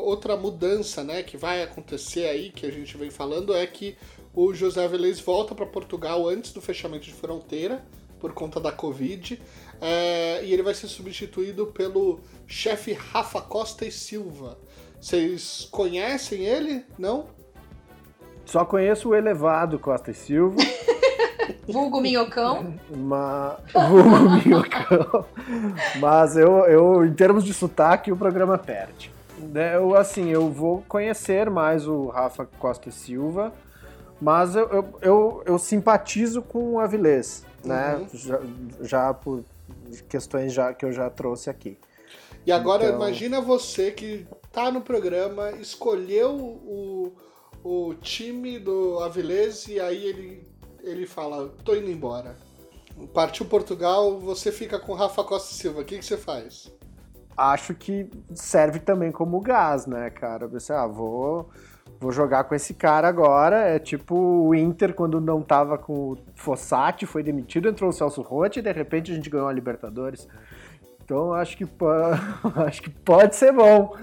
[0.02, 3.96] Outra mudança né, que vai acontecer aí, que a gente vem falando, é que
[4.34, 7.84] o José Velez volta para Portugal antes do fechamento de fronteira,
[8.18, 9.40] por conta da Covid,
[9.80, 14.58] é, e ele vai ser substituído pelo chefe Rafa Costa e Silva.
[15.00, 16.84] Vocês conhecem ele?
[16.98, 17.26] Não?
[18.44, 20.56] Só conheço o elevado Costa e Silva,
[21.68, 22.74] Vulgo Minhocão.
[22.90, 23.58] mas,
[23.90, 25.24] vulgo minhocão.
[26.00, 29.12] mas eu, eu, em termos de sotaque, o programa perde.
[29.38, 33.52] Né, Eu, assim, eu vou conhecer mais o Rafa Costa e Silva,
[34.20, 37.96] mas eu, eu, eu, eu simpatizo com o Avilés, né?
[38.00, 38.08] Uhum.
[38.14, 38.40] Já,
[38.80, 39.44] já por
[40.08, 41.78] questões já, que eu já trouxe aqui.
[42.46, 47.12] E agora Então- imagina você que tá no programa, escolheu o,
[47.62, 50.48] o time do Avilés e aí ele,
[50.82, 52.36] ele fala, tô indo embora.
[53.14, 56.72] Partiu Portugal, você fica com Rafa Costa Silva, o que, que você faz?
[57.38, 60.48] acho que serve também como gás, né, cara?
[60.48, 61.48] Pensei, ah, vou,
[62.00, 63.58] vou jogar com esse cara agora.
[63.60, 68.22] É tipo o Inter quando não tava com o Fossati, foi demitido, entrou o Celso
[68.22, 70.26] Rotti e de repente a gente ganhou a Libertadores.
[71.08, 71.64] Então acho que,
[72.66, 73.96] acho que pode ser bom.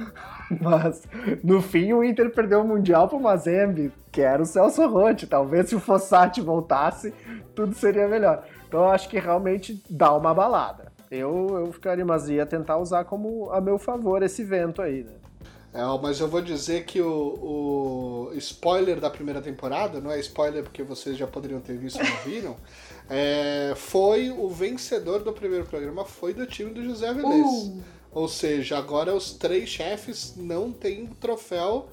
[0.59, 1.03] Mas
[1.43, 5.27] no fim o Inter perdeu o Mundial pro Mazembe, que era o Celso Rotti.
[5.27, 7.13] Talvez se o Fossati voltasse,
[7.53, 8.43] tudo seria melhor.
[8.67, 10.91] Então eu acho que realmente dá uma balada.
[11.11, 15.13] Eu, eu ficaria, mas ia tentar usar como a meu favor esse vento aí, né?
[15.75, 20.63] É, mas eu vou dizer que o, o spoiler da primeira temporada, não é spoiler
[20.63, 22.55] porque vocês já poderiam ter visto e não viram,
[23.09, 27.45] é, foi o vencedor do primeiro programa, foi do time do José Avilés.
[27.45, 31.89] Uh, Ou seja, agora os três chefes não têm troféu,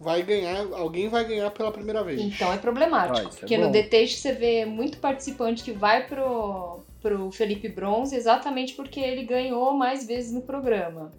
[0.00, 2.20] vai ganhar, alguém vai ganhar pela primeira vez.
[2.20, 3.18] então é problemático.
[3.18, 3.64] Ah, é porque bom.
[3.64, 9.24] no Deteste você vê muito participante que vai pro, pro Felipe Bronze exatamente porque ele
[9.24, 11.10] ganhou mais vezes no programa.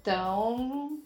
[0.00, 1.00] Então,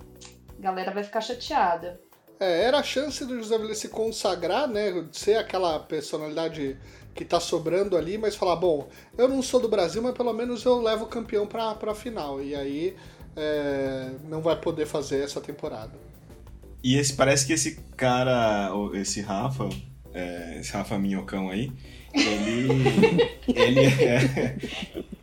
[0.58, 2.00] a galera vai ficar chateada.
[2.40, 4.90] É, era a chance do José Avilés se consagrar, né?
[5.02, 6.76] De ser aquela personalidade
[7.14, 10.64] que tá sobrando ali, mas falar, bom, eu não sou do Brasil, mas pelo menos
[10.64, 12.42] eu levo o campeão pra, pra final.
[12.42, 12.96] E aí
[13.36, 15.92] é, não vai poder fazer essa temporada.
[16.82, 19.68] E esse parece que esse cara, esse Rafa,
[20.14, 21.70] é, esse Rafa Minhocão aí,
[22.14, 22.68] ele.
[23.54, 24.56] ele é.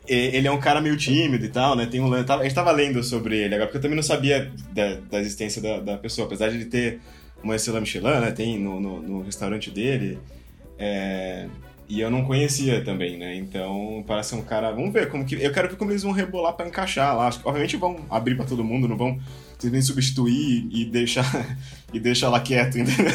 [0.07, 1.85] Ele é um cara meio tímido e tal, né?
[1.85, 4.95] Tem um, a gente tava lendo sobre ele agora, porque eu também não sabia da,
[4.95, 6.99] da existência da, da pessoa, apesar de ele ter
[7.43, 8.31] uma estrela Michelin, né?
[8.31, 10.17] Tem no, no, no restaurante dele.
[10.79, 11.47] é,
[11.89, 13.35] e eu não conhecia também, né?
[13.35, 14.71] Então parece um cara.
[14.71, 15.35] Vamos ver como que.
[15.35, 17.27] Eu quero ver como eles vão rebolar pra encaixar lá.
[17.27, 19.17] Acho que, obviamente vão abrir pra todo mundo, não vão
[19.53, 21.57] simplesmente substituir e deixar,
[21.93, 23.05] e deixar lá quieto, entendeu?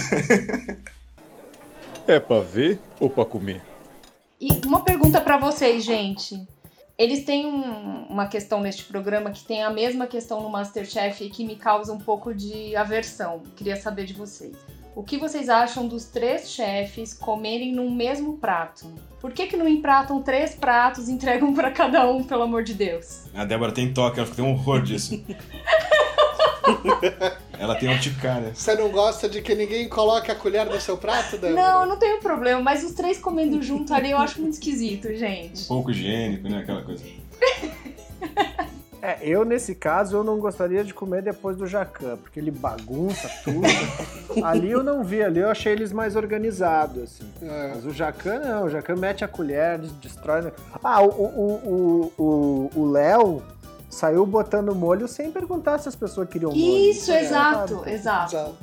[2.07, 3.61] É pra ver ou pra comer?
[4.41, 6.43] E uma pergunta pra vocês, gente.
[6.99, 11.31] Eles têm um- uma questão neste programa que tem a mesma questão no Masterchef e
[11.31, 13.43] que me causa um pouco de aversão.
[13.57, 14.57] Queria saber de vocês.
[14.95, 18.93] O que vocês acham dos três chefes comerem num mesmo prato?
[19.21, 22.75] Por que, que não empratam três pratos e entregam pra cada um, pelo amor de
[22.75, 23.25] Deus?
[23.35, 25.25] A Débora tem toque, ela tem um horror disso.
[27.63, 28.53] ela tem urticária.
[28.53, 31.55] Você não gosta de que ninguém coloque a colher no seu prato, Débora?
[31.63, 35.65] Não, não tenho problema, mas os três comendo junto ali eu acho muito esquisito, gente.
[35.67, 36.59] Pouco higiênico, né?
[36.59, 37.05] Aquela coisa.
[39.01, 43.29] É, eu nesse caso eu não gostaria de comer depois do Jacan, porque ele bagunça
[43.43, 43.61] tudo.
[44.45, 47.29] ali eu não vi, ali eu achei eles mais organizados, assim.
[47.43, 47.73] É.
[47.75, 50.43] Mas o Jacan não, o Jacan mete a colher, des- destrói.
[50.43, 50.53] né?
[50.83, 52.23] Ah, o o- o-
[52.77, 53.43] o- o Léo
[53.93, 56.91] saiu botando molho sem perguntar se as pessoas queriam molho.
[56.91, 57.93] Isso, É, exato, sabe?
[57.93, 58.55] exato.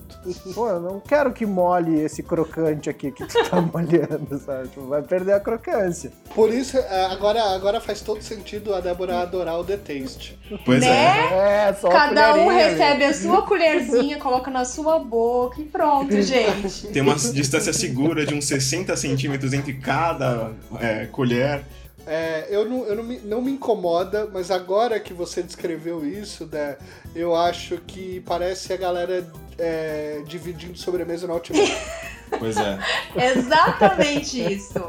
[0.56, 4.70] Pô, eu não quero que molhe esse crocante aqui que tu tá molhando, sabe?
[4.70, 6.12] Tipo, vai perder a crocância.
[6.34, 10.38] Por isso, é, agora, agora faz todo sentido a Débora adorar o The Taste.
[10.66, 11.68] Pois é.
[11.70, 16.88] É, só Cada um recebe a sua colherzinha, coloca na sua boca e pronto, gente.
[16.88, 21.64] Tem uma distância segura de uns 60 centímetros entre cada é, colher.
[22.08, 26.48] É, eu não, eu não, me, não me incomoda, mas agora que você descreveu isso,
[26.52, 26.78] né,
[27.14, 29.26] eu acho que parece a galera
[29.58, 31.72] é, dividindo sobremesa no Outback.
[32.38, 32.78] Pois é.
[33.16, 34.80] Exatamente isso.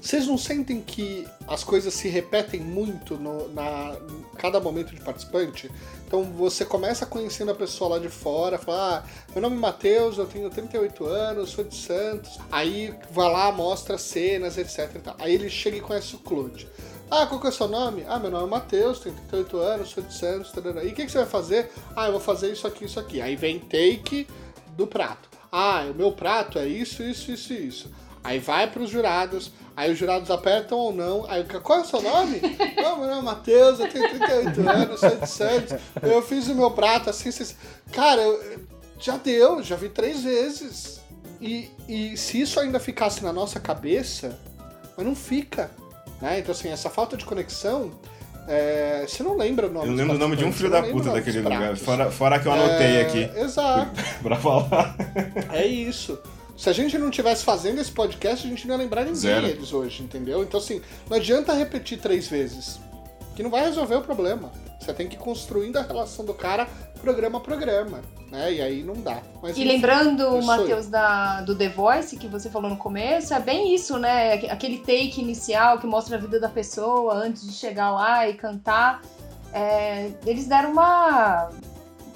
[0.00, 5.00] Vocês não sentem que as coisas se repetem muito no, na, em cada momento de
[5.00, 5.70] participante?
[6.08, 10.16] Então você começa conhecendo a pessoa lá de fora, fala, ah, meu nome é Matheus,
[10.16, 12.38] eu tenho 38 anos, sou de Santos.
[12.50, 14.88] Aí vai lá, mostra cenas, etc.
[15.18, 16.66] Aí ele chega e conhece o Claude.
[17.10, 18.06] Ah, qual que é o seu nome?
[18.08, 20.50] Ah, meu nome é Matheus, tenho 38 anos, sou de Santos.
[20.56, 21.70] E o que, que você vai fazer?
[21.94, 23.20] Ah, eu vou fazer isso aqui, isso aqui.
[23.20, 24.26] Aí vem take
[24.78, 25.28] do prato.
[25.52, 27.90] Ah, o meu prato é isso, isso, isso isso.
[28.24, 31.24] Aí vai pros jurados, aí os jurados apertam ou não.
[31.28, 32.40] Aí, qual é o seu nome?
[32.76, 35.74] não, meu nome é Matheus, eu tenho 38 anos, sou de Santos.
[36.02, 37.54] Eu fiz o meu prato assim, assim.
[37.92, 38.58] Cara, eu-
[39.00, 41.00] já deu, já vi três vezes.
[41.40, 44.36] E, e se isso ainda ficasse na nossa cabeça,
[44.96, 45.70] mas não fica.
[46.20, 46.40] Né?
[46.40, 47.92] Então, assim, essa falta de conexão.
[48.48, 51.12] é, você não lembra o nome Eu lembro o nome de um filho da puta
[51.12, 51.76] daquele lugar.
[51.76, 53.92] Fora, fora que eu anotei É, aqui Exato.
[54.20, 54.96] pra falar.
[55.52, 56.18] É isso.
[56.58, 59.46] Se a gente não tivesse fazendo esse podcast, a gente não ia lembrar ninguém Zero.
[59.46, 60.42] deles hoje, entendeu?
[60.42, 62.80] Então, assim, não adianta repetir três vezes,
[63.36, 64.50] que não vai resolver o problema.
[64.80, 66.66] Você tem que ir construindo a relação do cara
[67.00, 68.54] programa a programa, né?
[68.54, 69.22] E aí não dá.
[69.40, 73.32] Mas, E enfim, lembrando, isso Matheus, da, do The Voice que você falou no começo,
[73.32, 74.34] é bem isso, né?
[74.50, 79.00] Aquele take inicial que mostra a vida da pessoa antes de chegar lá e cantar.
[79.52, 81.50] É, eles deram uma.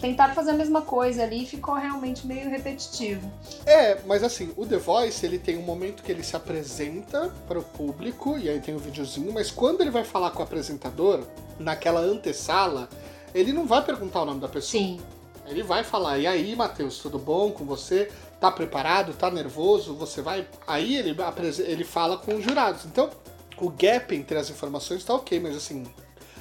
[0.03, 3.31] Tentaram fazer a mesma coisa ali e ficou realmente meio repetitivo.
[3.65, 7.61] É, mas assim, o The Voice, ele tem um momento que ele se apresenta para
[7.61, 11.23] o público, e aí tem o videozinho, mas quando ele vai falar com o apresentador,
[11.57, 12.88] naquela antessala,
[13.33, 14.83] ele não vai perguntar o nome da pessoa.
[14.83, 15.01] Sim.
[15.47, 18.11] Ele vai falar, e aí, Matheus, tudo bom com você?
[18.41, 19.15] Tá preparado?
[19.15, 19.95] Tá nervoso?
[19.95, 20.49] Você vai.
[20.67, 21.17] Aí ele,
[21.65, 22.85] ele fala com os jurados.
[22.87, 23.09] Então,
[23.57, 25.85] o gap entre as informações tá ok, mas assim.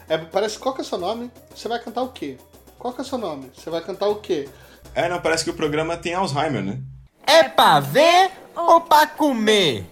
[0.09, 1.31] É, parece qual que é o seu nome?
[1.55, 2.37] Você vai cantar o quê?
[2.81, 3.51] Qual que é o seu nome?
[3.55, 4.49] Você vai cantar o quê?
[4.95, 6.79] É, não, parece que o programa tem Alzheimer, né?
[7.27, 9.85] É pra ver ou pra comer?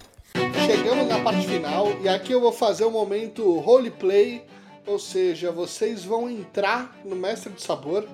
[0.65, 4.43] Chegamos na parte final e aqui eu vou fazer o momento roleplay,
[4.88, 8.08] ou seja, vocês vão entrar no Mestre do Sabor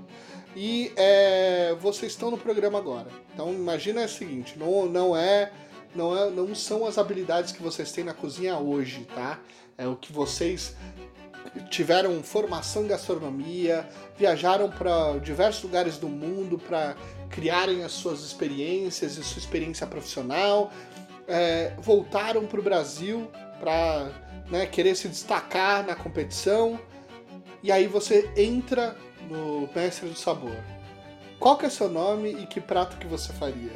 [0.54, 3.08] e é, vocês estão no programa agora.
[3.34, 5.54] Então imagina o seguinte, não, não é,
[5.96, 9.40] não é, não são as habilidades que vocês têm na cozinha hoje, tá?
[9.78, 10.76] É o que vocês
[11.70, 16.96] tiveram formação em gastronomia, viajaram para diversos lugares do mundo para
[17.30, 20.72] criarem as suas experiências e sua experiência profissional
[21.28, 24.12] é, voltaram para o Brasil para
[24.72, 26.80] querer se destacar na competição.
[27.64, 28.96] E aí você entra
[29.30, 30.56] no Mestre do Sabor.
[31.40, 33.72] Qual que é seu nome e que prato que você faria?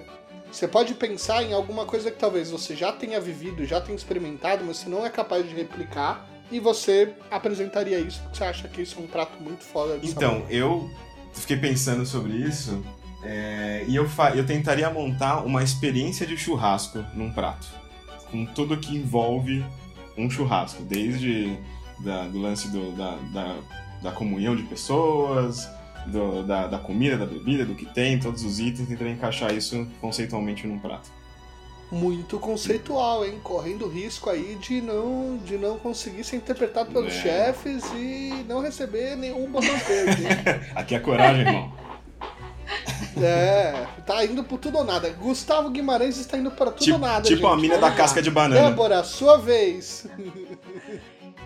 [0.51, 4.63] Você pode pensar em alguma coisa que talvez você já tenha vivido, já tenha experimentado,
[4.65, 6.27] mas você não é capaz de replicar.
[6.51, 10.07] E você apresentaria isso porque você acha que isso é um prato muito foda de
[10.09, 10.51] Então, sabor.
[10.51, 10.89] eu
[11.33, 12.83] fiquei pensando sobre isso
[13.23, 17.67] é, e eu, eu tentaria montar uma experiência de churrasco num prato.
[18.31, 19.63] Com tudo que envolve
[20.17, 21.55] um churrasco, desde
[21.99, 23.57] da- do lance do- da, da,
[24.01, 25.69] da comunhão de pessoas,
[26.07, 29.85] do- da, da comida, da bebida, do que tem, todos os itens, tentaria encaixar isso
[30.01, 31.09] conceitualmente num prato.
[31.91, 33.39] Muito conceitual, hein?
[33.43, 37.21] Correndo risco aí de não, de não conseguir ser interpretado pelos É.
[37.21, 40.23] chefes e não receber nenhum botão verde.
[40.75, 41.73] Aqui é coragem, irmão.
[43.21, 45.09] É, tá indo por tudo ou nada.
[45.09, 47.21] Gustavo Guimarães está indo para tudo Tipo, ou nada.
[47.27, 47.61] tipo a gente.
[47.61, 48.69] mina da casca de banana.
[48.69, 50.05] Débora, sua vez.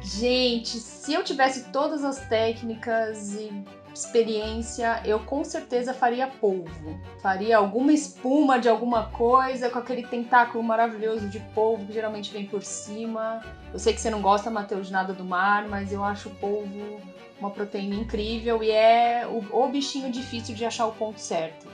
[0.01, 3.51] Gente, se eu tivesse todas as técnicas e
[3.93, 6.99] experiência, eu com certeza faria polvo.
[7.21, 12.45] Faria alguma espuma de alguma coisa com aquele tentáculo maravilhoso de polvo que geralmente vem
[12.45, 13.41] por cima.
[13.71, 16.35] Eu sei que você não gosta, Matheus, de nada do mar, mas eu acho o
[16.35, 16.99] polvo
[17.39, 21.67] uma proteína incrível e é o, o bichinho difícil de achar o ponto certo.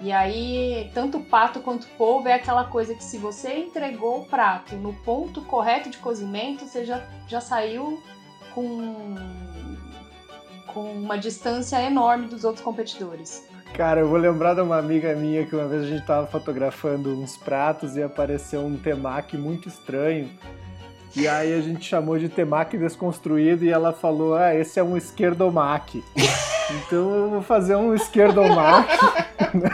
[0.00, 4.76] E aí, tanto pato quanto polvo é aquela coisa que se você entregou o prato
[4.76, 8.00] no ponto correto de cozimento, você já, já saiu
[8.54, 9.16] com,
[10.72, 13.44] com uma distância enorme dos outros competidores.
[13.74, 17.10] Cara, eu vou lembrar de uma amiga minha que uma vez a gente tava fotografando
[17.10, 20.30] uns pratos e apareceu um temaki muito estranho.
[21.14, 24.96] E aí a gente chamou de temaki desconstruído e ela falou: Ah, esse é um
[24.96, 26.02] esquerdomaki.
[26.70, 28.96] então eu vou fazer um esquerdomaki
[29.54, 29.70] né?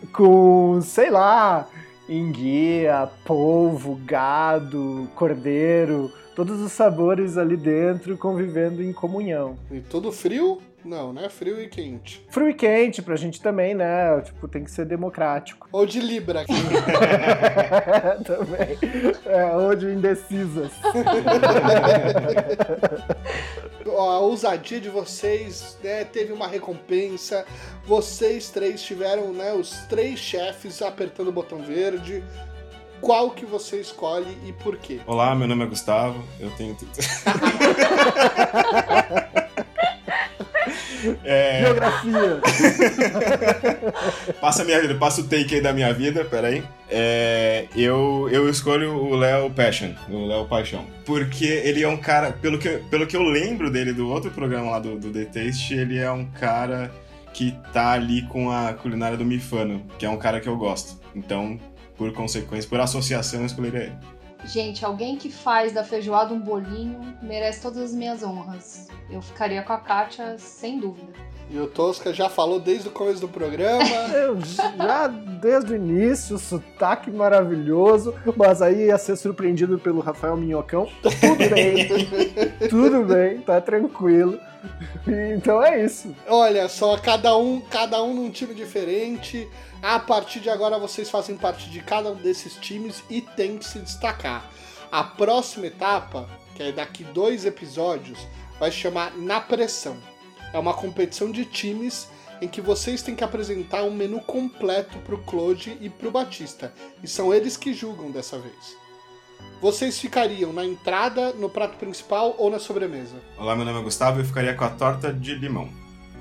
[0.12, 1.66] com, sei lá,
[2.08, 9.58] enguia, polvo, gado, cordeiro, todos os sabores ali dentro convivendo em comunhão.
[9.72, 10.62] E tudo frio?
[10.84, 11.28] Não, né?
[11.28, 12.24] Frio e quente.
[12.30, 14.20] Frio e quente pra gente também, né?
[14.20, 15.68] Tipo, tem que ser democrático.
[15.72, 16.44] Ou de Libra.
[18.24, 18.78] também.
[19.26, 20.70] É, ou de indecisas.
[23.84, 27.44] a ousadia de vocês né, teve uma recompensa.
[27.84, 32.22] Vocês três tiveram né, os três chefes apertando o botão verde.
[33.00, 35.00] Qual que você escolhe e por quê?
[35.06, 36.22] Olá, meu nome é Gustavo.
[36.40, 36.76] Eu tenho.
[41.24, 41.62] É...
[41.62, 42.40] Biografia.
[44.40, 46.62] passa a minha vida, passa o take aí da minha vida, peraí.
[46.90, 50.84] É, eu, eu escolho o Léo Passion, o Léo Paixão.
[51.04, 54.72] Porque ele é um cara, pelo que, pelo que eu lembro dele do outro programa
[54.72, 56.90] lá do, do The Taste, ele é um cara
[57.32, 60.98] que tá ali com a culinária do Mifano, que é um cara que eu gosto.
[61.14, 61.58] Então,
[61.98, 63.98] por consequência, por associação, eu escolheria ele.
[64.46, 68.88] Gente, alguém que faz da feijoada um bolinho merece todas as minhas honras.
[69.10, 71.12] Eu ficaria com a Kátia sem dúvida.
[71.50, 73.84] E o Tosca já falou desde o começo do programa.
[74.12, 80.88] Eu já desde o início, sotaque maravilhoso, mas aí ia ser surpreendido pelo Rafael Minhocão.
[81.02, 81.88] Tudo bem,
[82.68, 84.38] tudo bem, tá tranquilo.
[85.34, 86.14] Então é isso.
[86.26, 89.48] Olha só, cada um, cada um num time diferente.
[89.80, 93.64] A partir de agora vocês fazem parte de cada um desses times e tem que
[93.64, 94.50] se destacar.
[94.90, 98.18] A próxima etapa, que é daqui dois episódios,
[98.58, 99.96] vai se chamar Na Pressão.
[100.52, 102.08] É uma competição de times
[102.40, 106.10] em que vocês têm que apresentar um menu completo para o Claude e para o
[106.10, 106.72] Batista.
[107.02, 108.76] E são eles que julgam dessa vez.
[109.60, 113.16] Vocês ficariam na entrada, no prato principal ou na sobremesa?
[113.36, 115.68] Olá, meu nome é Gustavo e eu ficaria com a torta de limão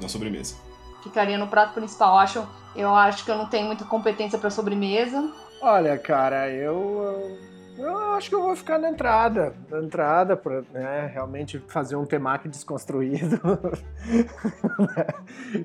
[0.01, 0.55] na sobremesa.
[1.03, 2.13] Ficaria no prato principal.
[2.13, 5.31] Eu acho, eu acho que eu não tenho muita competência para sobremesa.
[5.61, 7.37] Olha, cara, eu
[7.77, 9.53] eu acho que eu vou ficar na entrada.
[9.69, 13.39] Na entrada, pra né, realmente fazer um temaki desconstruído.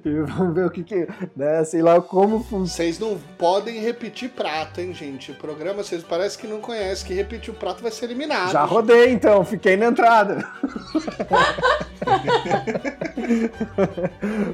[0.04, 1.08] e vamos ver o que que.
[1.34, 2.66] Né, sei lá como funciona.
[2.66, 5.32] Vocês não podem repetir prato, hein, gente?
[5.32, 7.06] O programa, vocês parece que não conhecem.
[7.06, 8.52] Que repetir o prato vai ser eliminado.
[8.52, 9.44] Já rodei, então.
[9.44, 10.46] Fiquei na entrada.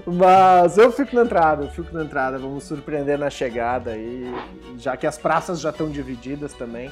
[0.06, 2.38] Mas eu fico na entrada, eu fico na entrada.
[2.38, 4.32] Vamos surpreender na chegada aí.
[4.76, 6.90] Já que as praças já estão divididas também.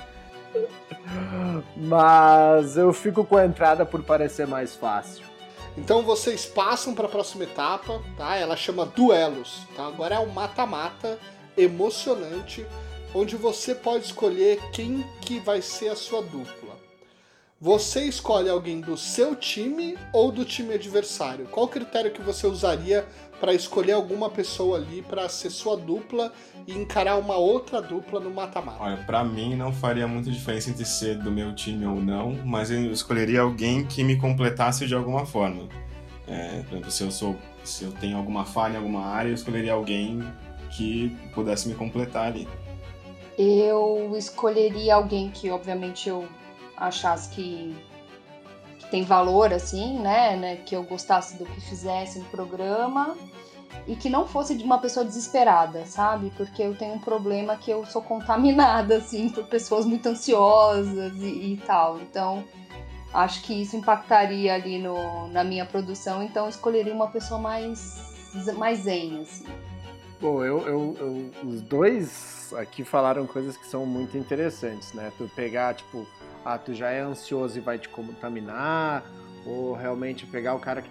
[1.77, 5.25] Mas eu fico com a entrada por parecer mais fácil.
[5.77, 8.37] Então vocês passam para a próxima etapa, tá?
[8.37, 9.87] Ela chama duelos, tá?
[9.87, 11.19] Agora é um mata-mata
[11.57, 12.67] emocionante,
[13.15, 16.77] onde você pode escolher quem que vai ser a sua dupla.
[17.59, 21.47] Você escolhe alguém do seu time ou do time adversário?
[21.47, 23.07] Qual o critério que você usaria
[23.41, 26.33] para escolher alguma pessoa ali para ser sua dupla
[26.67, 28.83] e encarar uma outra dupla no mata-mata?
[28.83, 32.71] Olha, para mim não faria muita diferença entre ser do meu time ou não, mas
[32.71, 35.69] eu escolheria alguém que me completasse de alguma forma.
[36.27, 39.35] É, por exemplo, se eu sou, se eu tenho alguma falha em alguma área, eu
[39.35, 40.21] escolheria alguém
[40.71, 42.49] que pudesse me completar ali.
[43.39, 46.27] Eu escolheria alguém que, obviamente, eu
[46.77, 47.77] achasse que
[48.91, 50.57] tem valor, assim, né, né?
[50.57, 53.17] Que eu gostasse do que fizesse no programa
[53.87, 56.33] e que não fosse de uma pessoa desesperada, sabe?
[56.37, 61.55] Porque eu tenho um problema que eu sou contaminada, assim, por pessoas muito ansiosas e,
[61.55, 62.01] e tal.
[62.01, 62.45] Então,
[63.13, 68.81] acho que isso impactaria ali no, na minha produção, então escolheria uma pessoa mais, mais
[68.81, 69.47] zen, assim.
[70.21, 75.13] Bom, eu, eu, eu, os dois aqui falaram coisas que são muito interessantes, né?
[75.19, 76.07] Tu pegar, tipo,
[76.45, 79.05] ah, tu já é ansioso e vai te contaminar,
[79.45, 80.89] ou realmente pegar o cara que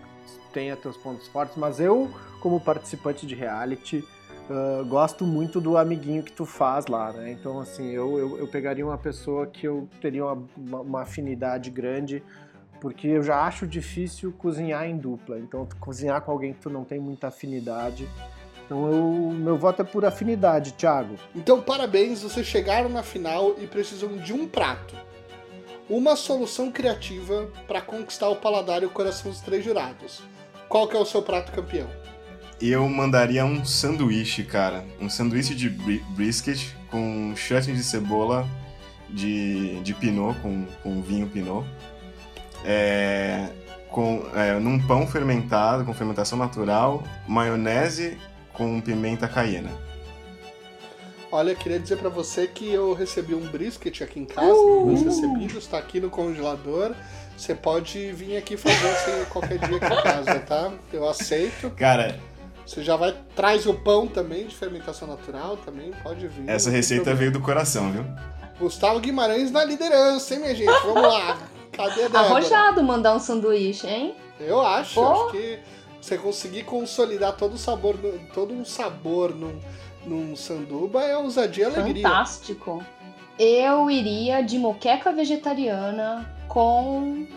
[0.56, 4.02] tenha teus pontos fortes, mas eu, como participante de reality,
[4.50, 7.30] uh, gosto muito do amiguinho que tu faz lá, né?
[7.30, 10.48] Então, assim, eu, eu, eu pegaria uma pessoa que eu teria uma,
[10.80, 12.24] uma, afinidade grande,
[12.80, 15.38] porque eu já acho difícil cozinhar em dupla.
[15.38, 18.08] Então, cozinhar com alguém que tu não tem muita afinidade.
[18.66, 21.16] Então, eu, meu voto é por afinidade, Thiago.
[21.36, 24.96] Então, parabéns, vocês chegaram na final e precisam de um prato.
[25.90, 30.24] Uma solução criativa para conquistar o paladar e o coração dos três jurados.
[30.70, 31.88] Qual que é o seu prato campeão?
[32.62, 34.86] Eu mandaria um sanduíche, cara.
[35.00, 38.48] Um sanduíche de bri brisket com chutney de cebola
[39.10, 41.66] de, de pinot, com, com vinho pinot.
[42.64, 43.50] É,
[43.90, 48.18] com, é, num pão fermentado, com fermentação natural, maionese
[48.54, 49.70] com pimenta caiena.
[51.32, 55.04] Olha, queria dizer para você que eu recebi um brisket aqui em casa, uh!
[55.04, 56.96] recebidos, está aqui no congelador.
[57.38, 60.72] Você pode vir aqui fazer assim qualquer dia aqui em casa, tá?
[60.92, 61.70] Eu aceito.
[61.72, 62.18] Cara,
[62.66, 66.50] você já vai traz o pão também de fermentação natural também, pode vir.
[66.50, 68.06] Essa receita veio do coração, viu?
[68.60, 70.82] Gustavo Guimarães na liderança, hein, minha gente?
[70.84, 71.38] Vamos lá.
[71.72, 72.20] Cadê a Débora?
[72.20, 74.16] Arrojado mandar um sanduíche, hein?
[74.40, 75.26] Eu acho, oh.
[75.26, 75.60] acho que
[76.02, 77.98] você conseguir consolidar todo o sabor,
[78.34, 79.60] todo um sabor num,
[80.06, 82.04] num sanduba é ousadia e alegria.
[82.08, 82.84] Fantástico.
[83.38, 87.28] Eu iria de moqueca vegetariana com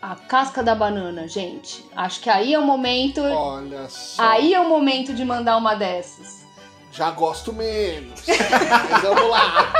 [0.00, 1.84] a casca da banana, gente.
[1.94, 3.20] Acho que aí é o momento.
[3.22, 4.22] Olha só.
[4.22, 6.40] Aí é o momento de mandar uma dessas.
[6.92, 8.20] Já gosto menos.
[8.26, 9.72] Mas vamos lá.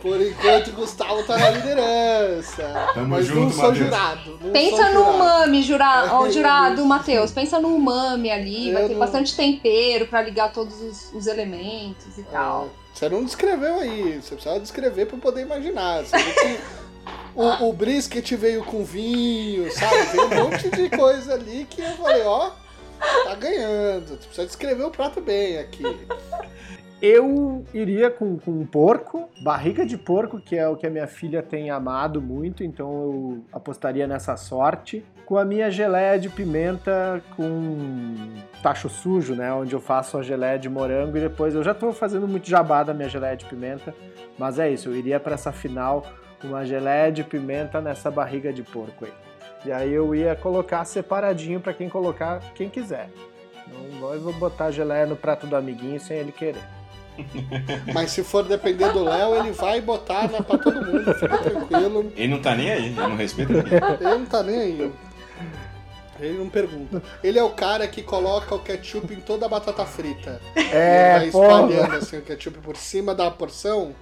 [0.00, 2.62] Por enquanto, Gustavo tá na liderança.
[2.94, 3.78] Tamo mas junto, não sou Matheus.
[3.86, 4.38] jurado.
[4.40, 5.14] não Pensa sou no jurado.
[5.16, 5.86] umami, jura...
[6.22, 6.84] Ai, jurado.
[6.84, 7.32] Matheus.
[7.32, 8.72] Pensa no umami ali.
[8.72, 12.68] vai Eu ter não- bastante tempero pra ligar todos os, os elementos e tal.
[12.94, 14.20] Você não descreveu aí.
[14.22, 16.04] Você precisava descrever pra eu poder imaginar.
[16.04, 16.16] Você
[17.36, 19.94] o, o brisket veio com vinho, sabe?
[20.06, 22.50] Veio um monte de coisa ali que eu falei, ó,
[23.24, 24.08] tá ganhando.
[24.08, 25.84] Você precisa descrever o prato bem aqui.
[27.00, 31.06] Eu iria com, com um porco, barriga de porco, que é o que a minha
[31.06, 35.04] filha tem amado muito, então eu apostaria nessa sorte.
[35.26, 38.14] Com a minha geleia de pimenta com
[38.62, 39.52] tacho sujo, né?
[39.52, 42.82] Onde eu faço a geleia de morango e depois eu já tô fazendo muito jabá
[42.82, 43.94] da minha geleia de pimenta,
[44.38, 46.02] mas é isso, eu iria para essa final
[46.46, 49.12] uma geleia de pimenta nessa barriga de porco aí.
[49.64, 53.10] E aí eu ia colocar separadinho para quem colocar, quem quiser.
[54.00, 56.62] Não eu vou botar geleia no prato do amiguinho sem ele querer.
[57.92, 62.12] Mas se for depender do Léo, ele vai botar né, pra todo mundo, fica tranquilo.
[62.14, 63.78] Ele não tá nem aí, ele não respeita ninguém.
[64.00, 64.92] Ele não tá nem aí.
[66.20, 67.02] Ele não pergunta.
[67.22, 70.40] Ele é o cara que coloca o ketchup em toda a batata frita.
[70.54, 73.94] É, ele vai espalhando assim, o ketchup por cima da porção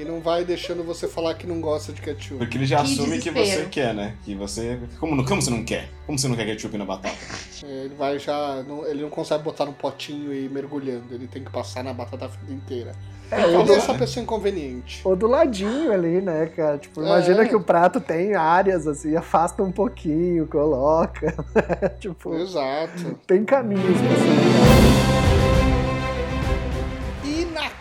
[0.00, 2.38] e não vai deixando você falar que não gosta de ketchup.
[2.38, 3.62] Porque ele já Que assume que desespero.
[3.64, 4.14] você quer, né?
[4.24, 4.78] Que você.
[4.98, 5.88] Como, não- como você não quer?
[6.06, 7.16] Como você não quer ketchup na batata?
[7.62, 8.62] É, Ele vai já.
[8.66, 11.04] não- ele não consegue botar no potinho e ir mergulhando.
[11.14, 12.92] Ele tem que passar na batata frita inteira.
[13.30, 15.02] É, Ele ou, é do, essa pessoa inconveniente.
[15.04, 16.78] ou do ladinho ali, né, cara?
[16.78, 17.46] Tipo, imagina É.
[17.46, 21.34] que o prato tem áreas assim, afasta um pouquinho, coloca.
[22.00, 23.14] tipo, Exato.
[23.26, 25.49] tem caminhos pra ser.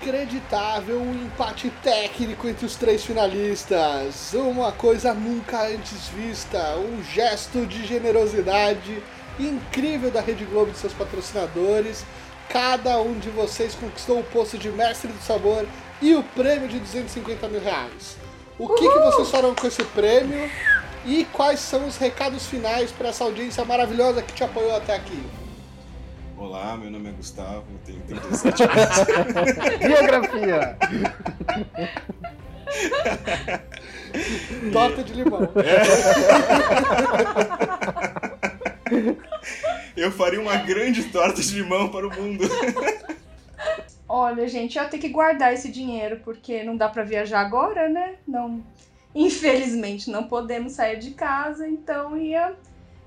[0.10, 4.34] Inacreditável um empate técnico entre os três finalistas.
[4.34, 6.76] Uma coisa nunca antes vista.
[6.78, 9.04] Um gesto de generosidade
[9.40, 12.04] incrível da Rede Globo e de seus patrocinadores.
[12.50, 15.64] Cada um de vocês conquistou o posto de mestre do sabor
[16.02, 18.18] e o prêmio de 250 mil reais.
[18.58, 20.50] O que, que vocês farão com esse prêmio?
[21.06, 25.24] E quais são os recados finais para essa audiência maravilhosa que te apoiou até aqui?
[26.40, 28.74] Olá, meu nome é Gustavo, eu tenho 37 anos.
[29.78, 30.78] Biografia!
[34.72, 35.42] Torta de limão.
[39.98, 42.46] Eu faria uma grande torta de limão para o mundo.
[44.08, 47.90] Olha, gente, eu ia ter que guardar esse dinheiro porque não dá pra viajar agora,
[47.90, 48.16] né?
[48.26, 48.64] Não,
[49.14, 52.56] infelizmente não podemos sair de casa, então ia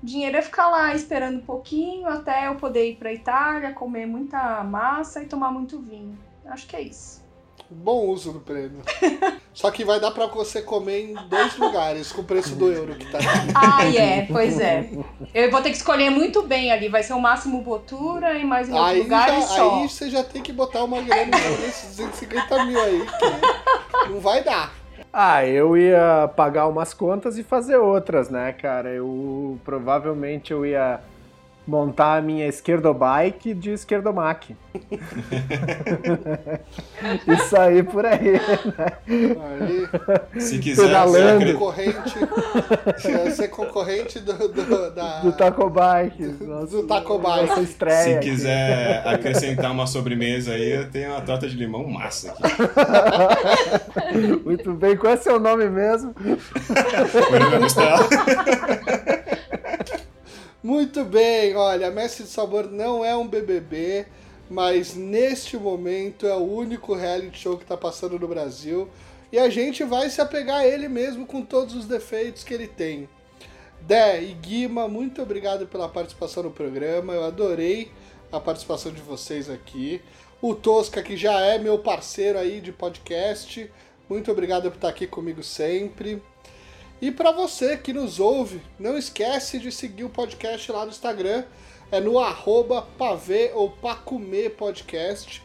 [0.03, 4.63] dinheiro ia ficar lá esperando um pouquinho até eu poder ir pra Itália, comer muita
[4.63, 6.17] massa e tomar muito vinho.
[6.45, 7.23] Acho que é isso.
[7.69, 8.81] Bom uso do prêmio.
[9.53, 12.95] Só que vai dar pra você comer em dois lugares com o preço do euro
[12.95, 13.51] que tá aqui.
[13.55, 14.89] Ah, é, pois é.
[15.33, 16.87] Eu vou ter que escolher muito bem ali.
[16.87, 19.75] Vai ser o máximo Botura e mais em outro Aí, lugar já, só.
[19.75, 23.05] aí você já tem que botar uma grana nesses 250 mil aí,
[24.03, 24.82] que não vai dar.
[25.15, 28.89] Ah, eu ia pagar umas contas e fazer outras, né, cara?
[28.89, 30.99] Eu provavelmente eu ia
[31.65, 34.53] montar a minha esquerdobike de esquerdomac.
[37.27, 38.41] e sair por aí, né?
[39.07, 39.87] Aí,
[40.41, 41.41] Se quiser ser, Pedalando.
[41.43, 42.19] acre- concorrente,
[42.97, 46.23] ser, ser concorrente do, do, da, Do Taco Bike.
[46.41, 47.61] Nossa, do Taco Bike.
[47.63, 48.03] Estreia.
[48.03, 48.29] se aqui.
[48.31, 52.43] quiser acrescentar uma sobremesa aí, eu tenho uma torta de limão massa aqui.
[54.43, 56.13] Muito bem, qual é seu nome mesmo?
[56.13, 57.99] Coringa Costela.
[60.63, 64.05] Muito bem, olha, Mestre de Sabor não é um BBB,
[64.49, 68.87] mas neste momento é o único reality show que está passando no Brasil
[69.29, 72.67] e a gente vai se apegar a ele mesmo com todos os defeitos que ele
[72.67, 73.09] tem.
[73.81, 77.91] Dé e Guima, muito obrigado pela participação no programa, eu adorei
[78.31, 80.01] a participação de vocês aqui.
[80.41, 83.69] O Tosca, que já é meu parceiro aí de podcast,
[84.07, 86.23] muito obrigado por estar aqui comigo sempre.
[87.03, 91.43] E para você que nos ouve, não esquece de seguir o podcast lá no Instagram,
[91.91, 95.43] é no arroba pavê ou pacumê podcast.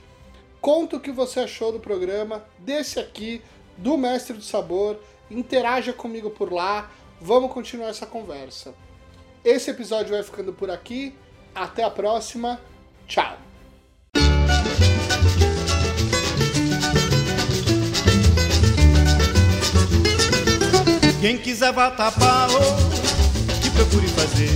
[0.60, 3.42] Conta o que você achou do programa, desse aqui,
[3.76, 8.72] do Mestre do Sabor, interaja comigo por lá, vamos continuar essa conversa.
[9.44, 11.12] Esse episódio vai ficando por aqui,
[11.52, 12.60] até a próxima,
[13.08, 13.47] tchau!
[21.20, 24.50] Quem quiser vatapá, oh, que procure fazer